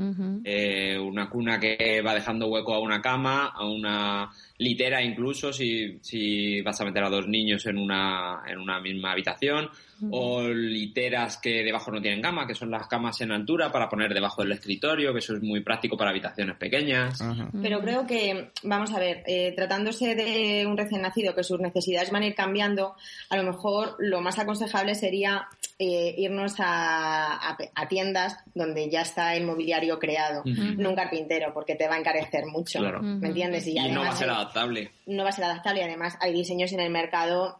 [0.45, 5.99] Eh, una cuna que va dejando hueco a una cama, a una litera incluso si,
[6.03, 9.69] si vas a meter a dos niños en una, en una misma habitación,
[10.11, 14.15] o literas que debajo no tienen cama, que son las camas en altura para poner
[14.15, 17.00] debajo del escritorio, que eso es muy práctico para habitaciones pequeñas.
[17.09, 17.49] Ajá.
[17.63, 22.11] Pero creo que, vamos a ver, eh, tratándose de un recién nacido que sus necesidades
[22.11, 22.95] van a ir cambiando,
[23.29, 25.47] a lo mejor lo más aconsejable sería
[25.79, 30.75] eh, irnos a, a- a tiendas donde ya está el mobiliario creado, Ujú.
[30.77, 32.79] no un carpintero, porque te va a encarecer mucho.
[32.81, 33.01] Claro.
[33.03, 33.67] ¿Me entiendes?
[33.67, 34.91] Y no va a además, ser adaptable.
[35.07, 37.59] no va a ser adaptable y además hay diseños en el mercado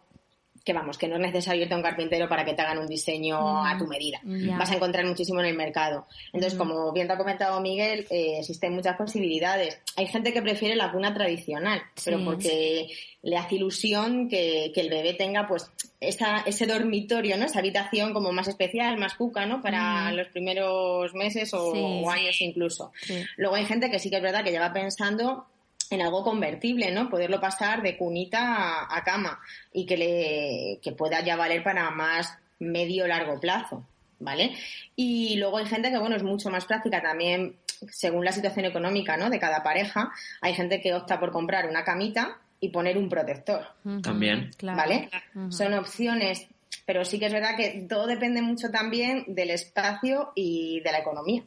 [0.65, 2.87] que vamos, que no es necesario irte a un carpintero para que te hagan un
[2.87, 4.21] diseño Mm, a tu medida.
[4.25, 4.59] ya.
[4.59, 6.07] Vas a encontrar muchísimo en el mercado.
[6.33, 6.59] Entonces, Mm.
[6.59, 9.81] como bien te ha comentado Miguel, eh, existen muchas posibilidades.
[9.97, 12.89] Hay gente que prefiere la cuna tradicional, pero porque
[13.23, 15.71] le hace ilusión que, que el bebé tenga pues
[16.01, 17.45] esa, ese dormitorio, ¿no?
[17.45, 19.61] Esa habitación como más especial, más cuca, ¿no?
[19.63, 20.15] Para Mm.
[20.17, 21.81] los primeros meses o, Sí.
[22.05, 22.93] o años incluso.
[23.03, 23.23] Sí.
[23.37, 25.47] Luego hay gente que sí que es verdad que lleva pensando
[25.91, 27.11] en algo convertible, ¿no?
[27.11, 29.41] Poderlo pasar de cunita a, a cama
[29.73, 33.87] y que le que pueda ya valer para más medio largo plazo,
[34.19, 34.55] ¿vale?
[34.97, 37.57] Y luego hay gente que, bueno, es mucho más práctica también
[37.89, 39.31] según la situación económica, ¿no?
[39.31, 40.13] De cada pareja.
[40.41, 43.67] Hay gente que opta por comprar una camita y poner un protector,
[44.03, 44.51] También.
[44.63, 45.09] ¿vale?
[45.49, 46.47] Son opciones,
[46.87, 50.99] pero sí que es verdad que todo depende mucho también del espacio y de la
[51.01, 51.43] economía.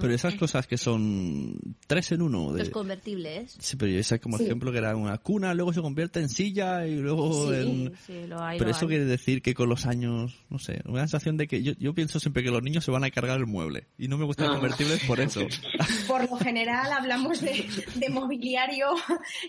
[0.00, 2.52] Pero esas cosas que son tres en uno.
[2.52, 2.60] De...
[2.60, 3.56] Los convertibles.
[3.58, 4.44] Sí, pero esa como Sí.
[4.44, 7.54] ejemplo que era una cuna, luego se convierte en silla y luego Sí.
[7.60, 7.92] en...
[8.06, 8.88] Sí, lo hay, Pero lo eso hay.
[8.88, 12.20] quiere decir que con los años, no sé, una sensación de que yo, yo pienso
[12.20, 14.54] siempre que los niños se van a cargar el mueble y no me gustan Ah.
[14.54, 15.40] convertibles por eso.
[16.08, 18.88] Por lo general hablamos de, de mobiliario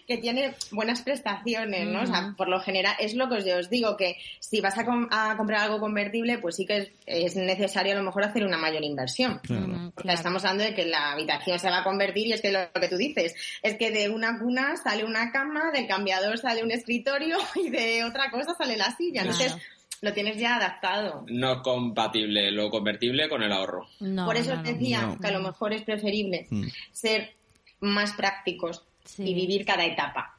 [0.08, 2.02] que tiene buenas prestaciones, ¿no?
[2.02, 4.86] O sea, por lo general es lo que yo os digo, que si vas a,
[4.86, 8.44] com- a comprar algo convertible, pues sí que es, es necesario a lo mejor hacer
[8.46, 9.40] una mayor inversión.
[9.44, 9.66] Claro.
[9.66, 10.18] Ujú, Porque claro.
[10.18, 12.82] estamos hablando de que la habitación se va a convertir y es que lo, lo
[12.82, 16.72] que tú dices, es que de una cuna sale una cama, del cambiador sale un
[16.72, 19.24] escritorio y de otra cosa sale la silla.
[19.24, 19.38] Claro.
[19.40, 19.62] Entonces,
[20.02, 21.26] lo tienes ya adaptado.
[21.28, 23.86] No es compatible lo convertible con el ahorro.
[24.00, 25.18] No, Por eso os decía No.
[25.20, 26.68] que a lo mejor es preferible Mm.
[26.94, 27.34] ser
[27.82, 29.24] más prácticos Sí.
[29.24, 30.38] y vivir cada etapa.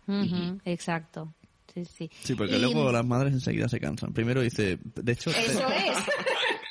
[0.64, 1.32] Exacto.
[1.74, 2.10] Sí, sí.
[2.22, 4.12] Sí, porque Y- luego las madres enseguida se cansan.
[4.12, 5.30] Primero dice, de hecho...
[5.30, 5.96] Eso es.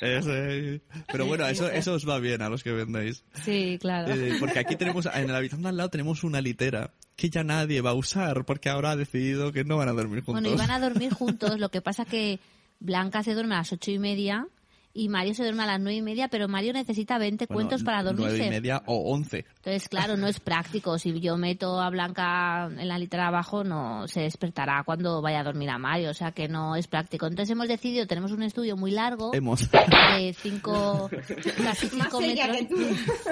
[0.00, 0.80] Ese-
[1.12, 3.22] Pero bueno, eso, eso os va bien a los que vendéis.
[3.44, 4.12] Sí, claro.
[4.14, 7.44] Eh, porque aquí tenemos, en la habitación de al lado tenemos una litera que ya
[7.44, 10.42] nadie va a usar porque ahora ha decidido que no van a dormir juntos.
[10.42, 12.40] Bueno, iban a dormir juntos, lo que pasa que
[12.78, 14.46] Blanca se duerme a las ocho y media
[14.92, 17.84] y Mario se duerme a las nueve y media, pero Mario necesita 20 Bueno, cuentos
[17.84, 18.30] para dormirse.
[18.38, 19.44] Nueve y media o once.
[19.56, 20.98] Entonces, claro, no es práctico.
[20.98, 25.44] Si yo meto a Blanca en la litera abajo, no se despertará cuando vaya a
[25.44, 26.10] dormir a Mario.
[26.10, 27.26] O sea que no es práctico.
[27.26, 29.70] Entonces hemos decidido, tenemos un estudio muy largo Hemos.
[29.70, 31.08] de cinco,
[31.62, 32.56] casi cinco metros.
[32.56, 32.76] que tú.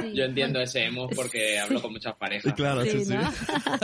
[0.01, 0.15] Sí.
[0.15, 2.53] Yo entiendo ese emo porque hablo con muchas parejas.
[2.55, 3.15] Claro, sí, Sí,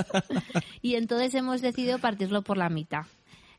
[0.82, 3.02] y entonces hemos decidido partirlo por la mitad.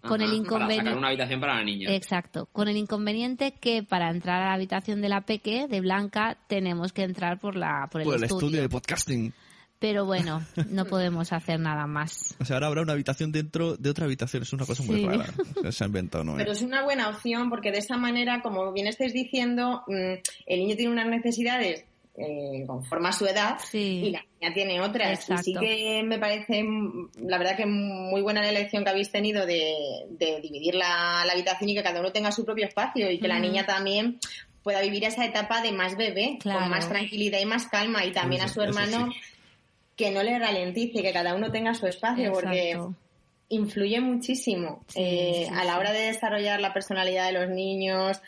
[0.07, 0.83] Con el Ajá, Para inconveniente.
[0.85, 1.89] sacar una habitación para la niña.
[1.93, 6.37] Exacto, con el inconveniente que para entrar a la habitación de la Peque, de Blanca,
[6.47, 8.45] tenemos que entrar por la por el, Por el estudio.
[8.47, 9.33] estudio de podcasting.
[9.77, 12.33] Pero bueno, no podemos hacer nada más.
[12.39, 14.43] O sea, ahora habrá una habitación dentro de otra habitación.
[14.43, 15.25] Es una cosa muy rara.
[15.69, 16.35] Se ha inventado, ¿no?
[16.37, 20.13] Pero es una buena opción porque de esa manera, como bien estáis diciendo, mm,
[20.45, 21.85] el niño tiene unas necesidades
[22.17, 24.03] eh, conforme a su edad Sí.
[24.05, 25.19] y la niña tiene otras.
[25.19, 25.41] Exacto.
[25.49, 29.11] Y sí que me parece, mm, la verdad que muy buena la elección que habéis
[29.11, 29.73] tenido de,
[30.09, 33.27] de dividir la, la habitación y que cada uno tenga su propio espacio y que
[33.27, 34.19] la niña también
[34.63, 36.61] pueda vivir esa etapa de más bebé, Claro.
[36.61, 39.19] con más tranquilidad y más calma y también a su hermano sí.
[39.95, 42.75] que no le ralentice, que cada uno tenga su espacio porque
[43.49, 48.19] influye muchísimo Sí, eh, sí, a la hora de desarrollar la personalidad de los niños,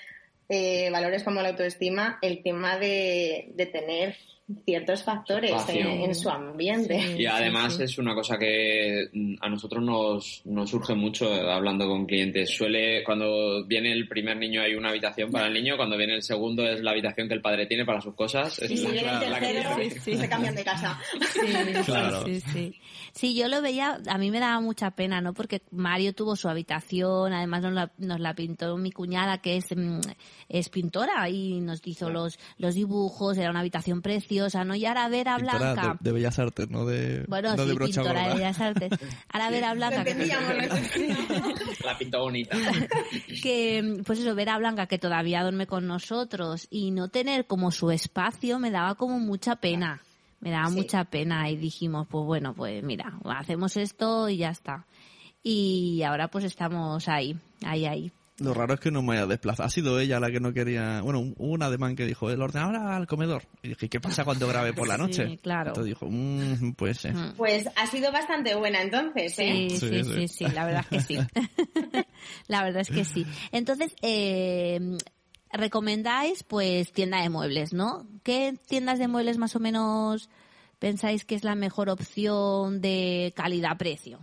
[0.50, 4.16] eh, valores como la autoestima, el tema de, de tener
[4.64, 7.00] ciertos factores en, en su ambiente.
[7.02, 7.84] Sí, Y además sí.
[7.84, 12.50] es una cosa que mm, a nosotros nos, nos surge mucho eh, hablando con clientes.
[12.56, 16.24] Suele, cuando viene el primer niño hay una habitación para el niño, cuando viene el
[16.24, 18.58] segundo es la habitación que el padre tiene para sus cosas.
[18.60, 20.98] Es Y si viene el tercero, se cambian de casa.
[21.34, 21.42] Sí,
[21.86, 22.26] Claro.
[22.26, 22.76] sí, sí.
[23.18, 25.34] Sí, yo lo veía, a mí me daba mucha pena, ¿no?
[25.34, 29.76] Porque Mario tuvo su habitación, además nos la, nos la pintó mi cuñada, que es,
[29.76, 30.02] mm,
[30.50, 34.76] es pintora, y nos hizo los, los dibujos, era una habitación preciosa, ¿no?
[34.76, 35.98] Y ahora ver a Pintora Blanca...
[36.00, 38.28] de, de Bellas Artes, no de, Bueno, no de sí, brocha pintora gorda.
[38.28, 38.92] de Bellas Artes.
[39.30, 40.04] Ahora ver a Blanca...
[41.84, 42.56] La pintó bonita.
[43.42, 47.72] que pues eso ver a Blanca que todavía duerme con nosotros y no tener como
[47.72, 50.04] su espacio me daba como mucha pena
[50.40, 50.76] me daba Sí.
[50.76, 54.86] mucha pena y dijimos pues bueno pues mira hacemos esto y ya está
[55.44, 59.66] y ahora pues estamos ahí ahí ahí Lo raro es que no me haya desplazado.
[59.66, 61.02] Ha sido ella la que no quería...
[61.02, 63.46] Bueno, hubo un ademán que dijo, el ordenador al comedor.
[63.64, 65.40] Y dije, ¿qué pasa cuando grabe por la Sí, noche?
[65.42, 65.70] claro.
[65.70, 67.08] Entonces dijo, "Mm, pues sí.
[67.10, 67.34] Mm.
[67.36, 69.68] Pues ha sido bastante buena entonces, ¿eh?
[69.72, 70.14] Sí, Sí, sí, sí.
[70.14, 71.18] sí, sí, la verdad es que sí.
[72.48, 73.26] la verdad es que sí.
[73.52, 74.98] Entonces, eh,
[75.58, 78.08] recomendáis pues tienda de muebles, ¿no?
[78.24, 80.30] ¿Qué tiendas de muebles más o menos
[80.80, 84.20] pensáis que es la mejor opción de calidad-precio,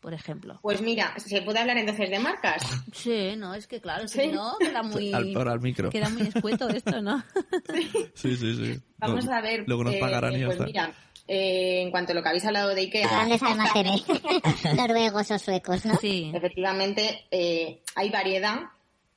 [0.00, 0.58] por ejemplo?
[0.62, 2.62] Pues mira, ¿se puede hablar entonces de marcas?
[2.92, 4.20] Sí, no, es que claro, Sí.
[4.22, 5.90] si no, queda muy, Al- ahora al micro.
[5.90, 7.22] queda muy escueto esto, ¿no?
[8.14, 8.80] Sí, sí, sí.
[8.98, 9.64] Vamos No, a ver.
[9.66, 10.66] Luego nos eh, pagarán y ya pues está.
[10.66, 10.94] mira,
[11.28, 14.02] eh, en cuanto a lo que habéis hablado de Ikea, Grandes almacenes.
[14.76, 15.96] Noruegos o suecos, ¿no?
[15.98, 18.60] Sí, efectivamente eh, hay variedad,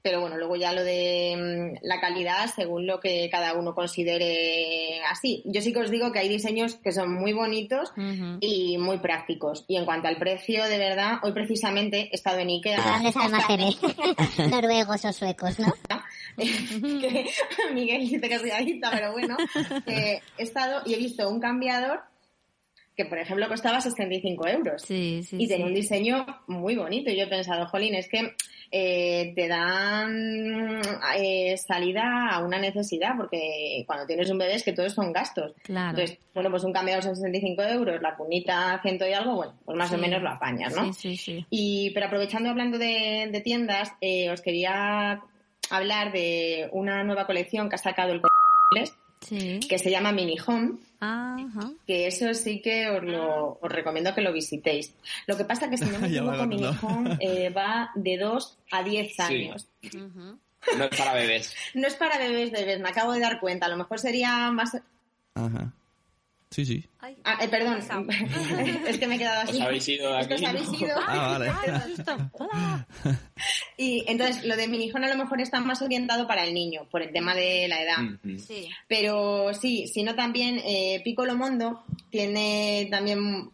[0.03, 5.01] pero bueno, luego ya lo de mm, la calidad según lo que cada uno considere
[5.09, 5.41] así.
[5.45, 7.93] Yo sí que os digo que hay diseños que son muy bonitos
[8.41, 9.63] y muy prácticos.
[9.67, 12.81] Y en cuanto al precio, de verdad, hoy precisamente he estado en Ikea.
[12.81, 13.79] Grandes almacenes.
[14.51, 15.73] Noruegos o suecos, ¿no?
[16.37, 17.25] que
[17.73, 19.37] Miguel dice que es cuidadita, pero bueno,
[19.85, 22.01] eh, he estado y he visto un cambiador
[22.95, 24.81] que por ejemplo costaba 65 euros.
[24.83, 25.69] Sí, sí, y tenía sí.
[25.69, 27.09] un diseño muy bonito.
[27.09, 28.35] Y yo he pensado, jolín, es que
[28.75, 30.81] eh, te dan
[31.15, 35.53] eh, salida a una necesidad, porque cuando tienes un bebé es que todos son gastos.
[35.61, 35.91] Claro.
[35.91, 39.77] Entonces, bueno, pues un cambiador son 65 euros, la cunita ciento y algo, bueno, pues
[39.77, 40.91] más o menos lo apañas, ¿no?
[40.91, 41.45] Sí, sí, sí.
[41.51, 45.21] Y, pero aprovechando hablando de, de tiendas, eh, os quería
[45.69, 48.21] hablar de una nueva colección que ha sacado el
[49.21, 49.59] Sí.
[49.69, 51.71] que se llama Mini Home, Ajá.
[51.87, 54.93] que eso sí que os, lo, os recomiendo que lo visitéis.
[55.27, 56.75] Lo que pasa que si no me equivoco, acuerdo.
[56.81, 59.21] Home eh, va de 2 a 10 Sí.
[59.21, 59.67] años.
[60.77, 61.55] No es para bebés.
[61.73, 63.65] No es para bebés, bebés, me acabo de dar cuenta.
[63.65, 64.75] A lo mejor sería más...
[65.35, 65.73] Ajá.
[66.53, 66.85] Sí, sí.
[66.99, 67.79] Ay, Ah, eh, perdón,
[68.87, 69.57] es que me he quedado así.
[69.57, 70.43] Os habéis ido Es que aquí.
[70.43, 70.95] os habéis ido.
[71.07, 71.51] Ah, vale.
[72.33, 72.87] Hola.
[73.77, 77.01] Y entonces lo de minijón a lo mejor está más orientado para el niño, por
[77.01, 77.97] el tema de la edad.
[78.37, 78.69] Sí.
[78.87, 83.49] Pero sí, sino también eh, Piccolo Mondo tiene también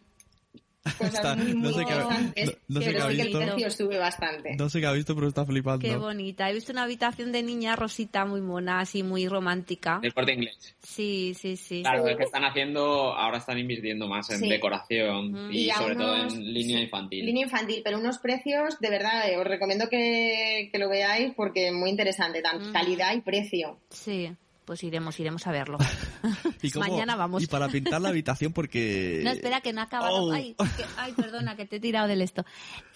[0.94, 3.28] cosas Está- muy, muy no sé qué ha- interesantes, no- no sé sí que el
[3.28, 3.38] visto.
[3.38, 4.56] precio sube bastante.
[4.56, 5.80] No sé qué ha visto, pero está flipando.
[5.86, 6.48] Qué bonita.
[6.50, 9.98] He visto una habitación de niña rosita muy mona, así muy romántica.
[10.02, 10.74] Del corte inglés.
[10.82, 11.82] Sí, sí, sí.
[11.82, 14.48] Claro, es que están haciendo, ahora están invirtiendo más en Sí.
[14.48, 17.26] decoración y, sobre todo en línea sí, infantil.
[17.26, 21.68] Línea infantil, pero unos precios, de verdad, eh, os recomiendo que, que lo veáis porque
[21.68, 22.72] es muy interesante, tanto Mm.
[22.72, 23.78] calidad y precio.
[23.90, 24.30] Sí.
[24.70, 25.78] Pues iremos, iremos a verlo.
[26.62, 27.42] ¿Y cómo- Mañana vamos.
[27.42, 29.20] Y para pintar la habitación porque...
[29.24, 30.26] No, espera, que no ha acabado.
[30.26, 30.30] Oh.
[30.32, 32.44] Ay, que- ay, perdona, que te he tirado del esto.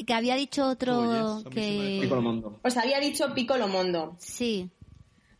[0.06, 1.98] Que había dicho otro Oh, yes, que...
[2.00, 2.60] Piccolo Mondo.
[2.62, 4.14] Os había dicho Piccolo Mondo.
[4.20, 4.70] Sí,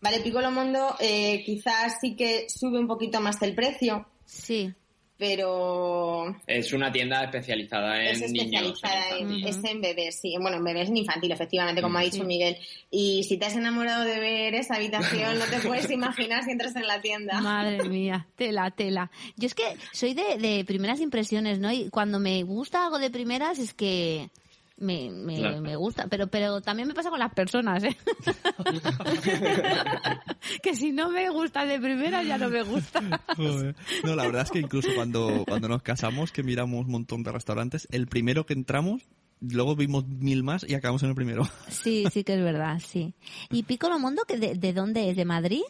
[0.00, 4.74] Vale, Piccolo Mondo eh, quizás sí que sube un poquito más el precio, sí.
[5.16, 8.44] Pero Es una tienda especializada en es niños.
[8.46, 10.34] especializada en, es en bebés, sí.
[10.40, 12.24] Bueno, en bebés en infantil, efectivamente, como ha dicho Sí.
[12.24, 12.56] Miguel.
[12.90, 16.74] Y si te has enamorado de ver esa habitación, no te puedes imaginar si entras
[16.76, 17.40] en la tienda.
[17.40, 19.10] Madre mía, tela, tela.
[19.36, 21.72] Yo es que soy de, de primeras impresiones, ¿no?
[21.72, 24.30] Y cuando me gusta algo de primeras es que
[24.76, 25.60] me, me, Claro.
[25.60, 26.06] me gusta.
[26.08, 27.96] Pero, pero también me pasa con las personas, ¿eh?
[30.62, 33.00] que si no me gusta de primeras ya no me gusta.
[34.04, 37.32] No, la verdad es que incluso cuando, cuando nos casamos, que miramos un montón de
[37.32, 39.02] restaurantes, el primero que entramos,
[39.40, 41.44] luego vimos mil más y acabamos en el primero.
[41.68, 43.14] Sí, sí que es verdad, sí.
[43.50, 45.16] ¿Y Piccolo Mondo, que de, de dónde es?
[45.16, 45.62] ¿De Madrid?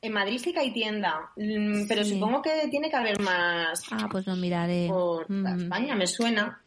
[0.00, 2.14] En Madrid sí que hay tienda, mm, pero Sí.
[2.14, 4.88] supongo que tiene que haber más Ah, pues lo miraré.
[4.88, 6.60] por Mm, España, me suena.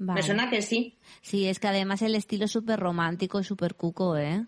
[0.00, 0.20] Vale.
[0.20, 0.96] Me suena que sí.
[1.22, 4.44] Sí, es que además el estilo es súper romántico y súper cuco, ¿eh?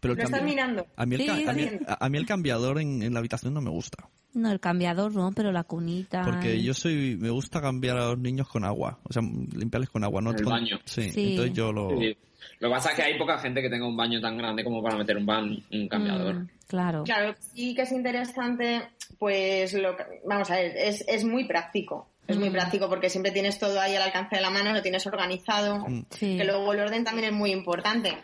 [0.00, 0.86] Pero el ¿Lo estás mirando?
[0.96, 1.78] a mí el, Sí, ca- a mí- sí.
[1.86, 4.08] a- a mí el cambiador en, en la habitación no me gusta.
[4.34, 6.22] No, el cambiador no, pero la cunita.
[6.22, 9.00] Porque yo soy, me gusta cambiar a los niños con agua.
[9.04, 10.30] O sea, limpiarles con agua, ¿no?
[10.30, 10.78] El Con- baño.
[10.84, 11.30] Sí, Sí.
[11.30, 11.98] entonces yo lo...
[11.98, 12.16] Sí.
[12.60, 14.82] Lo que pasa es que hay poca gente que tenga un baño tan grande como
[14.82, 16.34] para meter un, ban- un cambiador.
[16.34, 17.04] Mm, claro.
[17.04, 18.82] Claro, sí que es interesante,
[19.18, 22.08] pues lo que- vamos a ver, es, es muy práctico.
[22.28, 25.04] Es muy práctico porque siempre tienes todo ahí al alcance de la mano, lo tienes
[25.06, 25.78] organizado.
[25.88, 26.04] Mm.
[26.10, 26.36] Sí.
[26.36, 28.16] Que luego el orden también es muy importante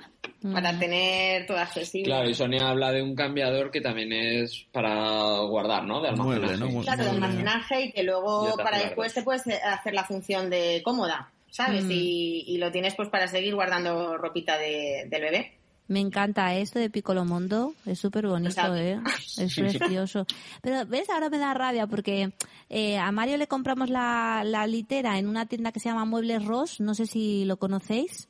[0.53, 0.79] para Mm.
[0.79, 2.05] tener todo accesible.
[2.05, 6.03] Claro, y Sonia habla de un cambiador que también es para guardar, ¿no?
[6.03, 6.75] De Mueble, almacenaje.
[6.75, 6.83] ¿no?
[6.83, 11.33] Claro, de almacenaje y que luego para después te puedes hacer la función de cómoda,
[11.51, 11.85] ¿sabes?
[11.85, 11.91] Mm.
[11.93, 15.59] Y, y lo tienes pues para seguir guardando ropita de- del bebé.
[15.87, 18.99] Me encanta esto de Piccolo Mondo, es súper bonito, O sea, ¿eh?
[19.37, 20.27] Es precioso.
[20.63, 21.11] Pero, ¿ves?
[21.11, 22.33] Ahora me da rabia porque
[22.71, 26.45] eh, a Mario le compramos la, la litera en una tienda que se llama Muebles
[26.47, 28.29] Ross, no sé si lo conocéis.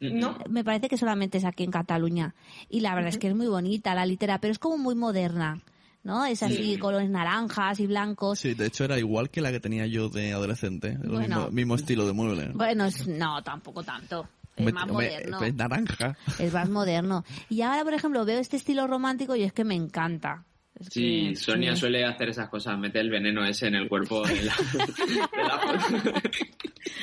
[0.00, 0.36] ¿No?
[0.50, 2.34] Me parece que solamente es aquí en Cataluña.
[2.68, 5.62] Y la verdad es que es muy bonita la litera, pero es como muy moderna,
[6.02, 6.26] ¿no?
[6.26, 8.38] Es así, colores naranjas y blancos.
[8.38, 10.88] Sí, de hecho era igual que la que tenía yo de adolescente.
[11.02, 11.36] El Bueno.
[11.36, 12.48] mismo, mismo estilo de mueble.
[12.54, 14.28] Bueno, es- no, tampoco tanto.
[14.56, 15.42] Es más moderno.
[15.42, 16.16] Es naranja.
[16.38, 17.24] Es más moderno.
[17.48, 20.44] Y ahora, por ejemplo, veo este estilo romántico y es que me encanta.
[20.78, 21.80] Es Sí, que- Sonia sí.
[21.82, 24.54] suele hacer esas cosas, mete el veneno ese en el cuerpo de la...
[24.72, 26.22] de la-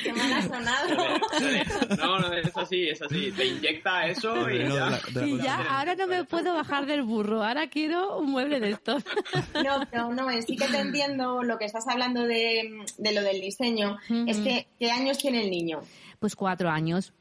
[0.02, 0.96] Qué mal ha sonado.
[1.98, 3.32] No, no, es así, es así.
[3.32, 5.00] Te inyecta eso y No, ya.
[5.14, 7.42] la- Y ya, ahora no me puedo bajar del burro.
[7.44, 9.04] Ahora quiero un mueble de estos.
[9.64, 13.22] No, pero no, eh, sí que te entiendo lo que estás hablando de, de lo
[13.22, 13.96] del diseño.
[14.26, 15.80] Es que, ¿qué años tiene el niño?
[16.18, 17.12] Pues cuatro años.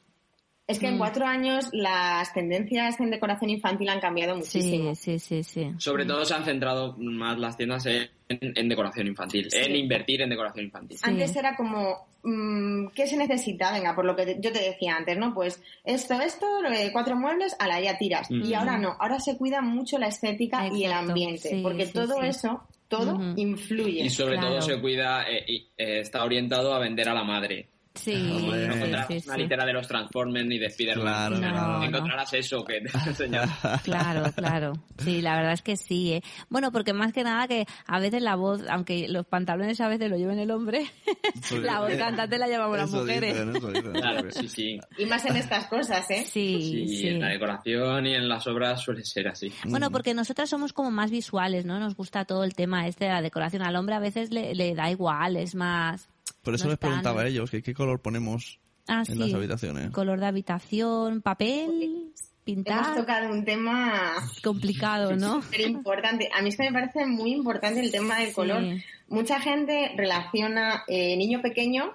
[0.68, 1.00] Es que en Mm.
[1.00, 4.96] cuatro años las tendencias en decoración infantil han cambiado muchísimo.
[4.96, 5.72] Sí, sí, sí, sí.
[5.80, 9.58] Sobre todo se han centrado más las tiendas en, en decoración infantil, Sí.
[9.58, 10.98] en invertir en decoración infantil.
[10.98, 11.04] Sí.
[11.06, 13.74] Antes era como, mm, ¿qué se necesita?
[13.74, 15.34] Venga, por lo que te- yo te decía antes, ¿no?
[15.34, 16.46] Pues esto, esto,
[16.94, 18.32] cuatro muebles, a la ya tiras.
[18.32, 18.44] Mm.
[18.46, 21.94] Y ahora no, ahora se cuida mucho la estética y el ambiente, sí, porque sí,
[21.94, 22.28] todo sí.
[22.28, 24.04] eso, todo influye.
[24.06, 24.50] Y sobre Claro.
[24.52, 27.68] todo se cuida, eh, y, eh, está orientado a vender a la madre.
[27.94, 29.42] Sí, No encontrarás sí, una sí.
[29.42, 31.38] litera de los Transformers ni de Spider-Man.
[31.40, 31.40] Claro,
[31.80, 31.84] No.
[31.84, 33.52] Encontrarás eso que te ha enseñado.
[33.84, 34.74] Claro, claro.
[35.00, 36.14] Sí, la verdad es que sí.
[36.14, 36.24] ¿eh?
[36.50, 40.10] Bueno, porque más que nada que a veces la voz, aunque los pantalones a veces
[40.10, 40.86] lo lleven el hombre,
[41.62, 43.34] la voz cantante la llevamos las mujeres.
[43.34, 43.92] dicen, eso dicen.
[44.02, 44.80] Claro, sí, sí.
[44.98, 46.24] Y más en estas cosas, ¿eh?
[46.26, 47.08] Sí, Sí, sí.
[47.10, 49.52] en la decoración y en las obras suele ser así.
[49.66, 51.80] Bueno, porque nosotras somos como más visuales, ¿no?
[51.80, 53.62] Nos gusta todo el tema este de la decoración.
[53.64, 56.08] Al hombre a veces le, le da igual, es más...
[56.42, 59.16] Por eso no les preguntaba a ellos que qué color ponemos Ah, en sí.
[59.16, 59.92] las habitaciones.
[59.92, 65.42] Color de habitación, papel, Hemos pintar, tocado un tema complicado, ¿no?
[65.44, 66.30] súper importante.
[66.36, 68.64] A mí es que me parece muy importante el tema del color.
[69.08, 71.94] Mucha gente relaciona eh, niño pequeño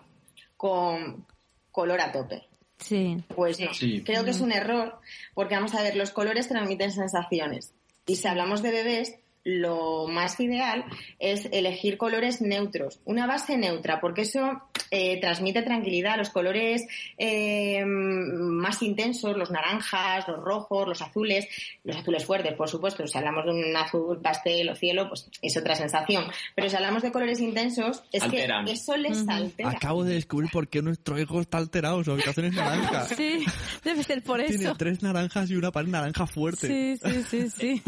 [0.57, 1.27] con
[1.73, 2.45] color a tope.
[2.79, 3.17] Sí.
[3.35, 4.03] Pues no, Sí.
[4.05, 4.99] creo que es un error,
[5.35, 7.75] porque vamos a ver, los colores transmiten sensaciones.
[8.07, 10.85] Y si hablamos de bebés, lo más ideal
[11.21, 16.17] es elegir colores neutros, una base neutra, porque eso eh, transmite tranquilidad.
[16.19, 16.85] Los colores
[17.17, 21.47] eh, más intensos, los naranjas, los rojos, los azules,
[21.85, 23.07] los azules fuertes, por supuesto.
[23.07, 26.25] Si hablamos de un azul pastel o cielo, pues es otra sensación.
[26.57, 28.65] Pero si hablamos de colores intensos, es Alteran.
[28.65, 29.71] que eso les altera.
[29.71, 32.03] Acabo de descubrir por qué nuestro hijo está alterado.
[32.03, 33.07] Su habitación es naranja.
[33.17, 33.45] Sí,
[33.85, 34.75] debe ser por Tiene eso.
[34.75, 36.67] tres naranjas y una pared naranja fuerte.
[36.67, 37.83] Sí, sí, sí, sí.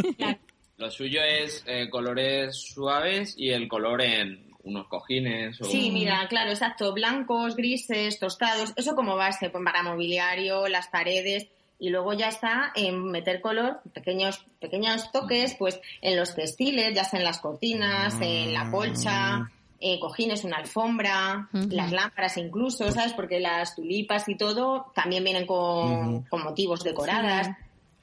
[0.78, 5.64] Lo suyo es eh, colores suaves y el color en unos cojines o...
[5.64, 6.92] Sí, mira, claro, exacto.
[6.94, 11.48] Blancos, grises, tostados, eso como base pues, para mobiliario, las paredes.
[11.80, 17.04] Y luego ya está en meter color, pequeños, pequeños toques, pues en los textiles, ya
[17.04, 23.12] sea en las cortinas, en la colcha, eh, cojines, una alfombra, las lámparas incluso, ¿sabes?
[23.12, 27.46] Porque las tulipas y todo también vienen con, con motivos decoradas.
[27.46, 27.52] Sí.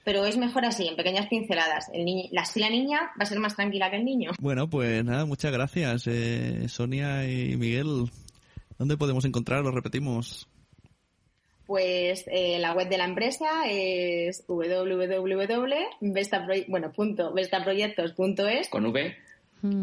[0.06, 1.90] Pero es mejor así, en pequeñas pinceladas.
[1.92, 4.32] El niño, la, así la niña va a ser más tranquila que el niño.
[4.40, 8.10] Bueno, pues nada, muchas gracias, eh, Sonia y Miguel.
[8.78, 9.64] ¿Dónde podemos encontrar?
[9.64, 10.48] Lo repetimos.
[11.66, 19.16] Pues eh, la web de la empresa es www.vestaproye- bueno, punto vestaproyectos.es, Con V.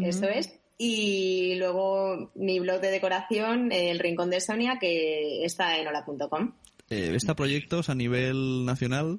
[0.01, 0.53] eso es.
[0.77, 6.53] Y luego mi blog de decoración, El Rincón de Sonia, que está en hola.com.
[6.89, 9.17] Eh, ¿Esta proyectos a nivel nacional?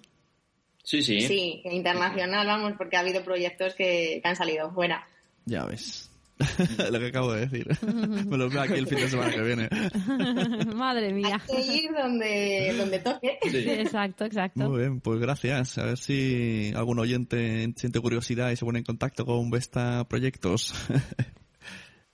[0.85, 1.23] Sí, sí.
[1.23, 5.07] Sí, internacional, vamos, porque ha habido proyectos que, que han salido fuera.
[5.47, 6.11] Ya ves.
[6.90, 7.66] Lo que acabo de decir.
[8.27, 9.68] Me lo veo aquí el fin de semana que viene.
[10.75, 11.40] Madre mía.
[11.49, 13.38] Hay que ir donde, donde toque.
[13.51, 14.68] Sí, exacto, exacto.
[14.68, 15.79] Muy bien, pues gracias.
[15.79, 20.75] A ver si algún oyente siente curiosidad y se pone en contacto con Vesta Proyectos.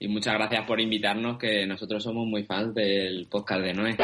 [0.02, 3.98] Y muchas gracias por invitarnos, que nosotros somos muy fans del podcast de Noé.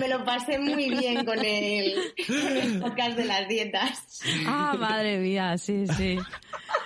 [0.00, 1.94] Me lo pasé muy bien con el,
[2.26, 4.20] con el podcast de las dietas.
[4.44, 6.18] Ah, madre mía, sí, sí.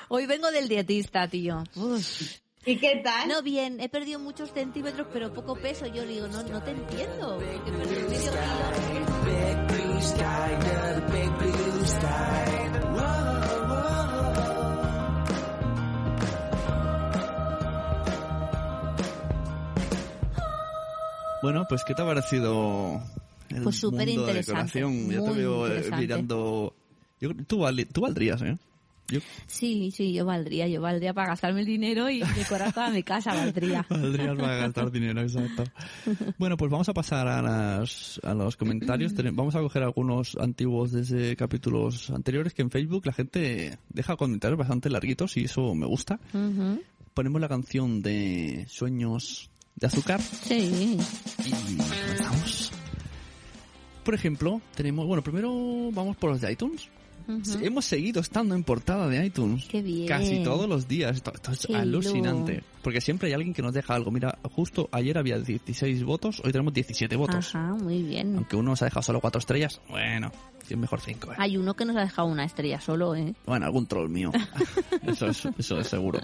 [0.08, 1.64] Hoy vengo del dietista, tío.
[1.76, 2.40] Uf.
[2.66, 3.26] ¿Y qué tal?
[3.26, 5.86] No, bien, he perdido muchos centímetros, pero poco peso.
[5.86, 7.38] Yo digo, no, no te entiendo.
[7.38, 8.70] porque perdí medio kilo.
[21.42, 23.02] Bueno, pues ¿qué te ha parecido
[23.48, 25.10] el Pues súper mundo de interesante, decoración?
[25.10, 26.74] Ya te veo eh, mirando...
[27.20, 28.56] Yo, tú, valdrías, ¿eh?
[29.08, 33.02] Yo Sí, sí, yo valdría, yo valdría para gastarme el dinero y decorar toda mi
[33.02, 33.84] casa, valdría.
[33.90, 35.64] valdrías para gastar dinero, exacto.
[36.38, 39.14] Bueno, pues vamos a pasar a, las, a los comentarios.
[39.32, 44.58] Vamos a coger algunos antiguos desde capítulos anteriores que en Facebook la gente deja comentarios
[44.58, 46.20] bastante larguitos y eso me gusta.
[47.14, 50.98] Ponemos la canción de Sueños de Azúcar Sí.
[51.44, 52.72] y comenzamos.
[54.04, 56.88] Por ejemplo, tenemos, bueno, primero vamos por los de iTunes.
[57.62, 59.66] Hemos seguido estando en portada de iTunes.
[59.68, 60.08] Qué bien.
[60.08, 61.16] Casi todos los días.
[61.16, 62.64] Esto, esto es Qué alucinante.
[62.82, 64.10] Porque siempre hay alguien que nos deja algo.
[64.10, 67.54] Mira, justo ayer había 16 votos, hoy tenemos 17 votos.
[67.54, 68.34] Ajá, muy bien.
[68.36, 69.80] Aunque uno nos ha dejado solo 4 estrellas.
[69.88, 70.32] Bueno,
[70.78, 71.32] mejor 5.
[71.38, 73.34] Hay uno que nos ha dejado una estrella solo, ¿eh?
[73.46, 74.30] Bueno, algún troll mío.
[75.06, 76.20] eso, es, eso es seguro.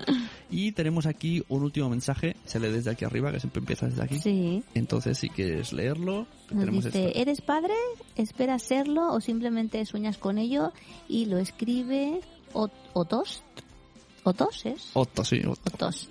[0.51, 2.37] Y tenemos aquí un último mensaje.
[2.45, 4.19] Se lee desde aquí arriba, que siempre empieza desde aquí.
[4.19, 4.63] Sí.
[4.75, 7.19] Entonces, si quieres leerlo, Nos tenemos dice, esto.
[7.19, 7.75] ¿eres padre?
[8.17, 10.73] ¿Esperas serlo o simplemente sueñas con ello?
[11.09, 12.21] Y lo escribe
[12.53, 13.43] Ot- Otos.
[14.25, 14.91] ¿Otos es?
[14.95, 15.41] Otto, sí.
[15.47, 16.09] Otos.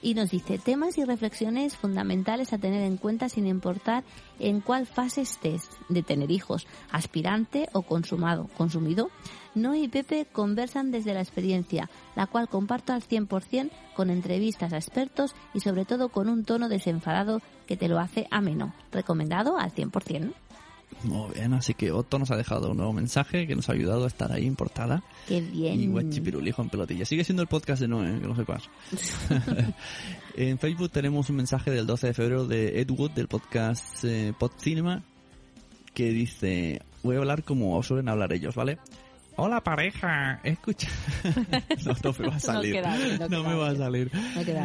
[0.00, 4.04] Y nos dice, temas y reflexiones fundamentales a tener en cuenta sin importar
[4.38, 9.10] en cuál fase estés de tener hijos, aspirante o consumado, consumido.
[9.54, 14.76] Noé y Pepe conversan desde la experiencia, la cual comparto al 100% con entrevistas a
[14.76, 18.74] expertos y sobre todo con un tono desenfadado que te lo hace ameno.
[18.92, 20.32] Recomendado al 100%.
[21.04, 24.04] Muy bien, así que Otto nos ha dejado un nuevo mensaje que nos ha ayudado
[24.04, 25.02] a estar ahí en portada.
[25.26, 25.80] Qué bien.
[25.80, 27.04] Y Guachipirulijo en pelotilla.
[27.04, 28.68] Sigue siendo el podcast de Noé, que lo sepas.
[30.36, 34.32] en Facebook tenemos un mensaje del 12 de febrero de Ed Wood del podcast eh,
[34.38, 35.04] Pod Cinema
[35.98, 38.78] que dice, voy a hablar como suelen hablar ellos, ¿vale?
[39.40, 40.88] Hola pareja, escucha.
[41.86, 42.72] no, no me va a salir.
[42.72, 44.10] queda bien, no no queda me va a salir.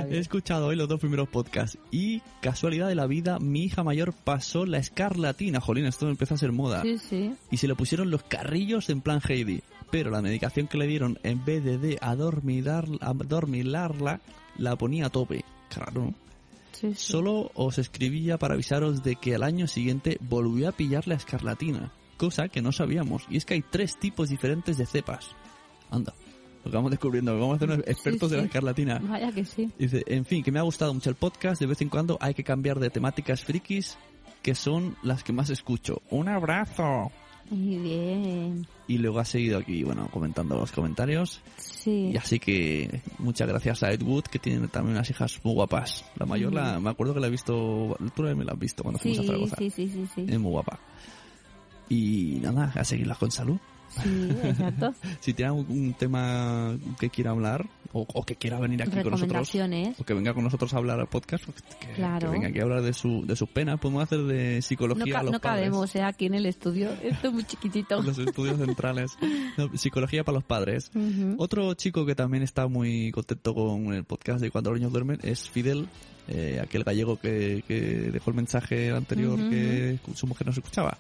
[0.10, 4.14] He escuchado hoy los dos primeros podcasts y casualidad de la vida, mi hija mayor
[4.14, 5.62] pasó la escarlatina.
[5.62, 6.82] Jolín, esto empieza a ser moda.
[6.82, 7.36] Sí, sí.
[7.52, 9.62] Y se le pusieron los carrillos en plan Heidi.
[9.92, 14.22] Pero la medicación que le dieron, en vez de, adormilarla,
[14.58, 15.46] la ponía a tope.
[15.70, 16.16] Claro.
[16.72, 16.96] sí.
[16.96, 21.92] Solo os escribía para avisaros de que al año siguiente volvió a pillar la escarlatina.
[22.18, 23.24] Cosa que no sabíamos.
[23.30, 25.30] Y es que hay tres tipos diferentes de cepas.
[25.92, 26.14] Anda.
[26.66, 27.34] Lo vamos descubriendo.
[27.38, 28.48] Vamos a hacer unos expertos de la sí.
[28.48, 29.00] escarlatina.
[29.00, 29.70] Vaya que sí.
[29.78, 31.60] Dice, en fin, que me ha gustado mucho el podcast.
[31.60, 33.98] De vez en cuando hay que cambiar de temáticas frikis,
[34.42, 36.02] que son las que más escucho.
[36.10, 37.12] Un abrazo.
[37.50, 38.68] Muy bien.
[38.88, 41.42] Y luego ha seguido aquí, bueno, comentando los comentarios.
[41.58, 42.12] Sí.
[42.14, 46.06] Y así que muchas gracias a Ed Wood, que tiene también unas hijas muy guapas.
[46.16, 49.00] La mayor, la, me acuerdo que la he visto, tú me la has visto cuando
[49.00, 49.56] fuimos a Sí, Zaragoza.
[49.58, 50.26] sí, sí, sí, sí.
[50.30, 50.80] Es muy guapa.
[51.90, 53.58] Y nada, a seguirlas con salud.
[54.02, 54.94] Sí, exacto.
[55.20, 59.12] Si tiene un, un tema que quiera hablar, o, o que quiera venir aquí con
[59.12, 59.54] nosotros,
[60.00, 62.32] o que venga con nosotros a hablar al podcast, pues que, Claro.
[62.32, 65.14] que venga aquí a hablar de su, de sus penas, podemos hacer de No, psicología
[65.14, 65.66] ca- a los no padres.
[65.70, 66.02] cabemos, ¿eh?
[66.02, 66.90] Aquí en el estudio.
[67.04, 68.02] Esto es muy chiquitito.
[68.02, 69.12] Los estudios centrales.
[69.56, 70.90] No, psicología para los padres.
[70.96, 71.36] Ujú.
[71.38, 75.20] Otro chico que también está muy contento con el podcast de Cuando los niños duermen
[75.22, 75.88] es Fidel,
[76.28, 77.80] eh, aquel gallego que, que
[78.12, 80.98] dejó el mensaje anterior Ujú, que su mujer no se escuchaba.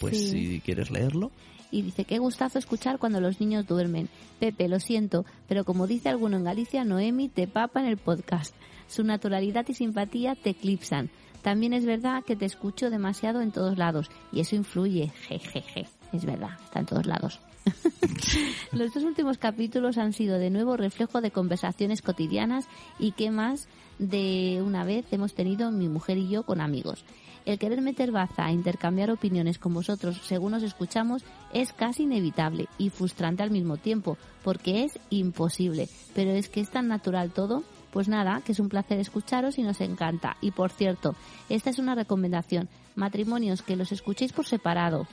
[0.00, 0.28] Pues Sí.
[0.30, 1.30] si quieres leerlo,
[1.70, 4.08] Y dice, qué gustazo escuchar cuando los niños duermen.
[4.38, 8.54] Pepe, lo siento, pero como dice alguno en Galicia, Noemi te papa en el podcast.
[8.86, 11.10] Su naturalidad y simpatía te eclipsan.
[11.42, 15.08] También es verdad que te escucho demasiado en todos lados y eso influye.
[15.26, 15.86] Jejeje.
[16.12, 17.40] Es verdad, está en todos lados.
[18.72, 22.66] Los dos últimos capítulos han sido de nuevo reflejo de conversaciones cotidianas
[23.00, 23.68] y qué más
[23.98, 27.04] de una vez hemos tenido mi mujer y yo con amigos.
[27.44, 32.68] El querer meter baza a intercambiar opiniones con vosotros según nos escuchamos es casi inevitable
[32.78, 35.88] y frustrante al mismo tiempo, porque es imposible.
[36.14, 37.62] Pero es que es tan natural todo.
[37.92, 40.36] Pues nada, que es un placer escucharos y nos encanta.
[40.40, 41.14] Y por cierto,
[41.48, 42.68] esta es una recomendación.
[42.96, 45.06] Matrimonios que los escuchéis por separado.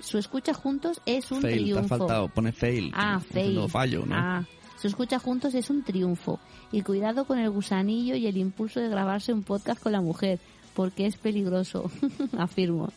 [0.00, 1.98] Su escucha juntos es un fail, te ha triunfo.
[1.98, 2.90] faltado, pone fail.
[2.94, 3.48] Ah, fail.
[3.48, 4.14] diciendo fallo, ¿no?
[4.16, 4.44] Ah,
[4.80, 6.40] su escucha juntos es un triunfo.
[6.72, 10.40] Y cuidado con el gusanillo y el impulso de grabarse un podcast con la mujer,
[10.74, 11.90] porque es peligroso,
[12.38, 12.92] afirmo.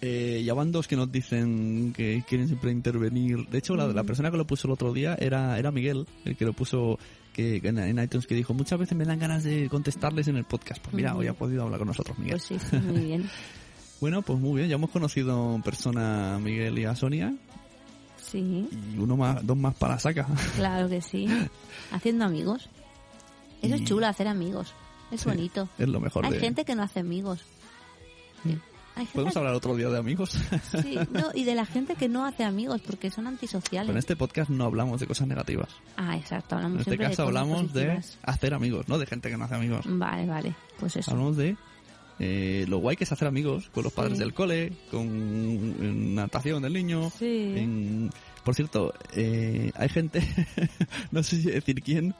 [0.00, 3.48] Eh, ya van dos que nos dicen que quieren siempre intervenir.
[3.48, 6.36] De hecho, la, la persona que lo puso el otro día era, era Miguel, el
[6.36, 6.98] que lo puso
[7.32, 10.44] que, en, en iTunes, que dijo, muchas veces me dan ganas de contestarles en el
[10.44, 10.80] podcast.
[10.82, 12.40] Pues mira, hoy ha podido hablar con nosotros, Miguel.
[12.46, 13.28] Pues sí, muy bien.
[14.00, 17.34] Bueno, pues muy bien, ya hemos conocido en persona a Miguel y a Sonia
[18.16, 18.38] Sí,
[18.94, 20.24] y uno más, dos más para saca.
[20.54, 21.26] claro que sí.
[21.90, 22.68] Haciendo amigos.
[23.60, 24.72] Eso Y- es chulo, hacer amigos.
[25.10, 25.68] Es Sí, bonito.
[25.78, 26.40] Es lo mejor Hay de...
[26.40, 27.40] gente que no hace amigos.
[28.44, 30.30] Gente Podemos hablar otro día de amigos.
[30.82, 33.86] Sí, no, y de la gente que no hace amigos porque son antisociales.
[33.86, 35.68] Pero en este podcast no hablamos de cosas negativas.
[35.96, 38.18] Ah, exacto, En hablamos este siempre de caso cosas hablamos de positivas.
[38.24, 39.84] hacer amigos, no de gente que no hace amigos.
[39.88, 41.12] Vale, vale, pues eso.
[41.12, 41.56] Hablamos de
[42.18, 44.18] eh, lo guay que es hacer amigos con los padres Sí.
[44.24, 47.10] del cole, con en natación del niño.
[47.16, 47.54] Sí.
[47.56, 48.10] en-
[48.42, 50.20] Por cierto, eh, hay gente,
[51.12, 52.16] no sé si decir quién,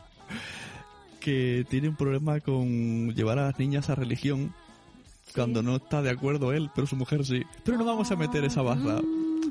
[1.18, 4.54] que tiene un problema con llevar a las niñas a religión
[5.34, 7.42] cuando no está de acuerdo él, pero su mujer sí.
[7.64, 9.00] Pero no vamos a meter esa baza.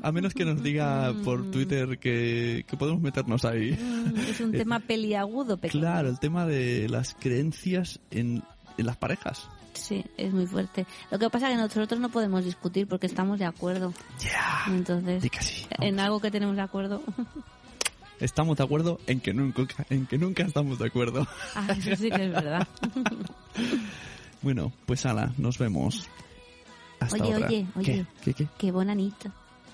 [0.02, 3.72] A menos que nos diga por Twitter que, que podemos meternos ahí.
[3.72, 5.80] Mm, Es un Eh, tema peliagudo, pequeño.
[5.82, 8.42] Claro, el tema de las creencias en,
[8.76, 9.48] en las parejas.
[9.74, 10.86] Sí, es muy fuerte.
[11.10, 13.92] Lo que pasa es que nosotros no podemos discutir porque estamos de acuerdo.
[14.68, 17.02] Entonces, Di que sí, en algo que tenemos de acuerdo.
[18.20, 21.26] Estamos de acuerdo en que nunca, en que nunca estamos de acuerdo.
[21.54, 22.66] ah, eso sí que es verdad.
[24.40, 26.08] Bueno, pues ala, nos vemos.
[27.00, 27.48] Hasta Oye, otra.
[27.48, 27.84] oye, oye.
[27.84, 28.06] ¿Qué?
[28.24, 28.34] ¿Qué?
[28.34, 28.48] ¿Qué?
[28.56, 29.32] Qué bonanito.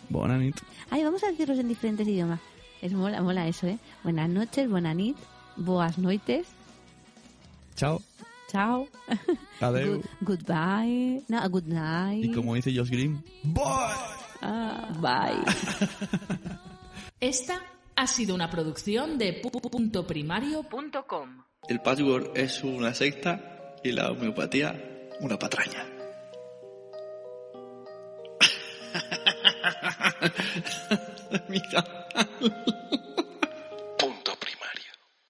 [0.09, 0.57] Buena nit.
[0.89, 2.41] Ay, vamos a decirlos en diferentes idiomas.
[2.81, 3.79] Es mola, mola eso, ¿eh?
[4.03, 5.17] Buenas noches, buenas nit,
[5.57, 6.47] boas noites,
[7.77, 8.01] Chao.
[8.51, 8.89] chao,
[9.61, 9.97] Adeu.
[10.23, 12.25] good, goodbye, no, good night.
[12.25, 13.23] Y como dice Josh Green,
[14.41, 15.43] Ah, bye.
[17.21, 17.61] Esta
[17.97, 21.45] ha sido una producción de pu.primario.com.
[21.69, 24.75] el password es una secta y la homeopatía
[25.21, 25.87] una patraña.
[31.49, 31.85] Mira.